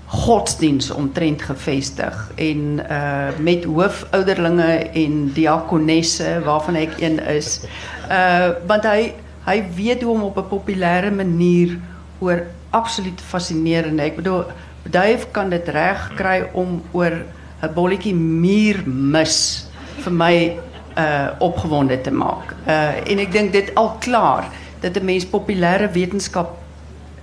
[0.09, 7.61] godsdiens omtrent gevestig en uh met hoofouderlinge en diakonesse waarvan ek een is.
[8.09, 9.13] Uh want hy
[9.45, 11.77] hy weet hoe om op 'n populêre manier
[12.19, 14.03] oor absoluut fascinerende.
[14.03, 14.43] Ek bedoel
[14.89, 17.13] duif kan dit reg kry om oor
[17.61, 19.67] 'n bolletjie muurmis
[20.01, 20.57] vir my
[20.97, 22.55] uh opgewonde te maak.
[22.65, 24.49] Uh en ek dink dit al klaar
[24.81, 26.57] dat 'n mens populêre wetenskap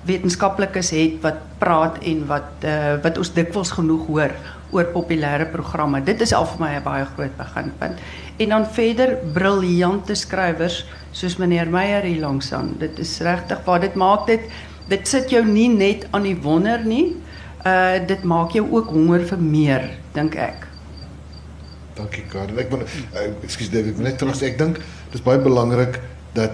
[0.06, 4.34] wetenskaplikes het wat praat en wat uh, wat ons dikwels genoeg hoor
[4.74, 6.02] oor populêre programme.
[6.04, 7.98] Dit is al vir my 'n baie groot beginpunt.
[8.36, 12.74] En dan verder briljante skrywers soos meneer Meyer hier langs aan.
[12.78, 14.40] Dit is regtig waar dit maak dit
[14.88, 17.16] dit sit jou nie net aan die wonder nie.
[17.66, 20.66] Uh dit maak jou ook honger vir meer, dink ek.
[21.94, 22.58] Dankie Karen.
[22.58, 24.80] Ek wil uh, ekskuus David, ek wil net terug sê ek dink
[25.12, 26.00] dis baie belangrik
[26.34, 26.52] dat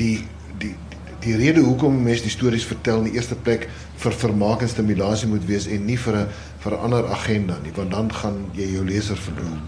[0.00, 0.18] die
[0.60, 0.74] die
[1.20, 3.66] die rede hoekom mense die stories vertel in die eerste plek
[4.00, 6.26] vir vermaak en stimulasie moet wees en nie vir 'n
[6.62, 9.60] vir 'n ander agenda nie, want dan gaan jy jou leser verloor.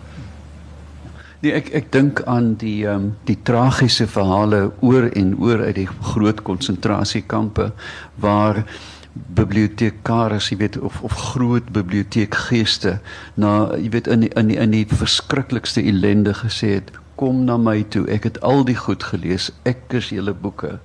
[1.42, 5.74] Nee, ek ek dink aan die ehm um, die tragiese verhale oor en oor uit
[5.74, 7.72] die groot konsentrasiekampe
[8.14, 8.64] waar
[9.12, 13.00] bibliotekaris, jy weet of of groot biblioteekgeeste
[13.34, 17.54] na jy weet in die, in die, in die verskriklikste ellende gesê het kom na
[17.56, 18.02] my toe.
[18.10, 19.52] Ek het al die goed gelees.
[19.68, 20.78] Ek is julle boeke.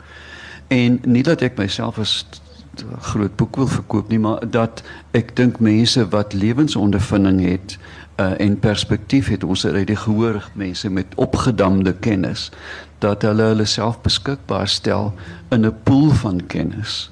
[0.70, 2.20] En nie dat ek myself as
[3.02, 4.84] groot boek wil verkoop nie maar dat
[5.18, 7.78] ek dink mense wat lewensondervinding het
[8.22, 12.52] uh, en perspektief het ons uit die gehoor mense met opgedamde kennis
[13.02, 15.14] dat hulle hulle self beskikbaar stel
[15.50, 17.10] in 'n pool van kennis.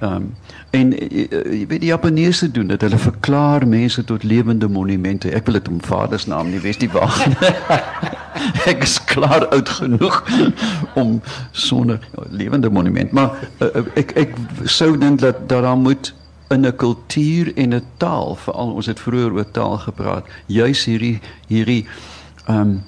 [0.00, 0.34] Ehm um,
[0.70, 2.80] en jy weet die Japaneese doen dit.
[2.80, 5.32] Hulle verklaar mense tot lewende monumente.
[5.34, 7.16] Ek wil dit om Vader se naam nie weet die wag.
[8.70, 10.20] ek is klaar oud genoeg
[10.94, 11.18] om
[11.52, 12.00] sonder
[12.30, 16.14] lewende monument, maar uh, ek ek sou dink dat dat daar moet
[16.50, 21.20] in 'n kultuur en 'n taal, veral ons het vroeër oor taal gepraat, juis hierdie
[21.46, 21.86] hierdie
[22.46, 22.82] ehm um,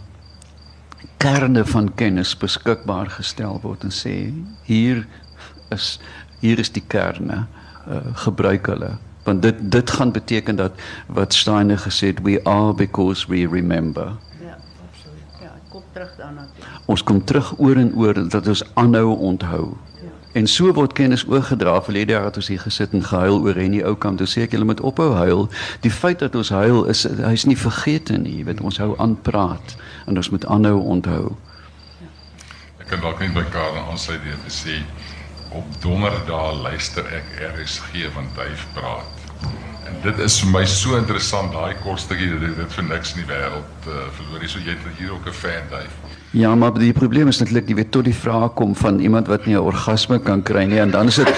[1.23, 4.33] kerne van kennis beskikbaar gestel word en sê
[4.67, 5.07] hier
[5.71, 6.01] is
[6.41, 7.47] hier is die kerne
[7.89, 8.91] uh, gebruik hulle.
[9.23, 10.73] Want dit dit gaan beteken dat
[11.07, 14.13] wat Steiner gesê het we are because we remember.
[14.41, 14.57] Ja,
[14.91, 15.41] absoluut.
[15.41, 16.65] Ja, ek kom terug daarna toe.
[16.87, 19.77] ons kom terug oor en oor dat ons aanhou onthou.
[20.03, 20.09] Ja.
[20.33, 21.83] en so word kennis oorgedra.
[21.83, 24.19] Verlede jaar het ons hier gesit en gehuil oor Henny Oukamp.
[24.19, 25.49] Toe sê ek julle moet ophou huil.
[25.81, 28.39] Die feit dat ons huil is hy's nie vergete nie.
[28.41, 29.77] Jy weet ons hou aan praat
[30.07, 31.37] en ons moet aanhou onthou.
[32.81, 34.81] Ek kan dalk net by Karen aansluit deur te sê
[35.53, 39.21] op donderdae luister ek RSG van Duif praat.
[39.87, 43.29] En dit is vir my so interessant daai kostetjie dat dit vir niks in die
[43.29, 44.49] wêreld uh, verloor nie.
[44.49, 45.93] So jy het hier ook 'n fan Duif.
[46.33, 49.47] Ja, maar die probleem is natuurlik jy weet tot die vraag kom van iemand wat
[49.47, 51.29] nie 'n orgasme kan kry nie en dan is dit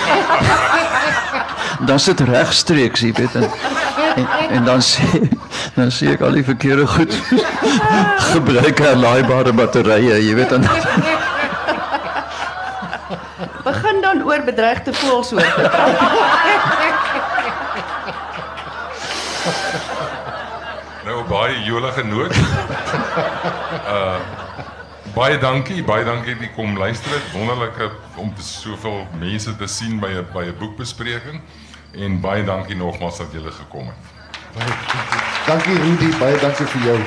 [1.89, 3.51] dan sit regstreeks, jy weet en,
[4.17, 5.03] en en dan sê
[5.75, 7.13] dan sê ek al die verkeerde goed
[8.33, 10.63] gebruik herlaaibare batterye, jy weet dan
[13.85, 15.71] Begin dan oor bedreigde voëlsoorte.
[21.05, 22.37] Nou baie jolige noot.
[22.37, 24.17] Uh
[25.15, 27.13] baie dankie, baie dankie dat jy kom luister.
[27.13, 31.41] Dit wonderlike om te soveel mense te sien by 'n by 'n boekbespreking
[31.93, 34.01] en baie dankie nogmaals dat jy gekom het.
[34.57, 34.73] Baie
[35.47, 36.99] dankie Rudy, baie dankie vir jou.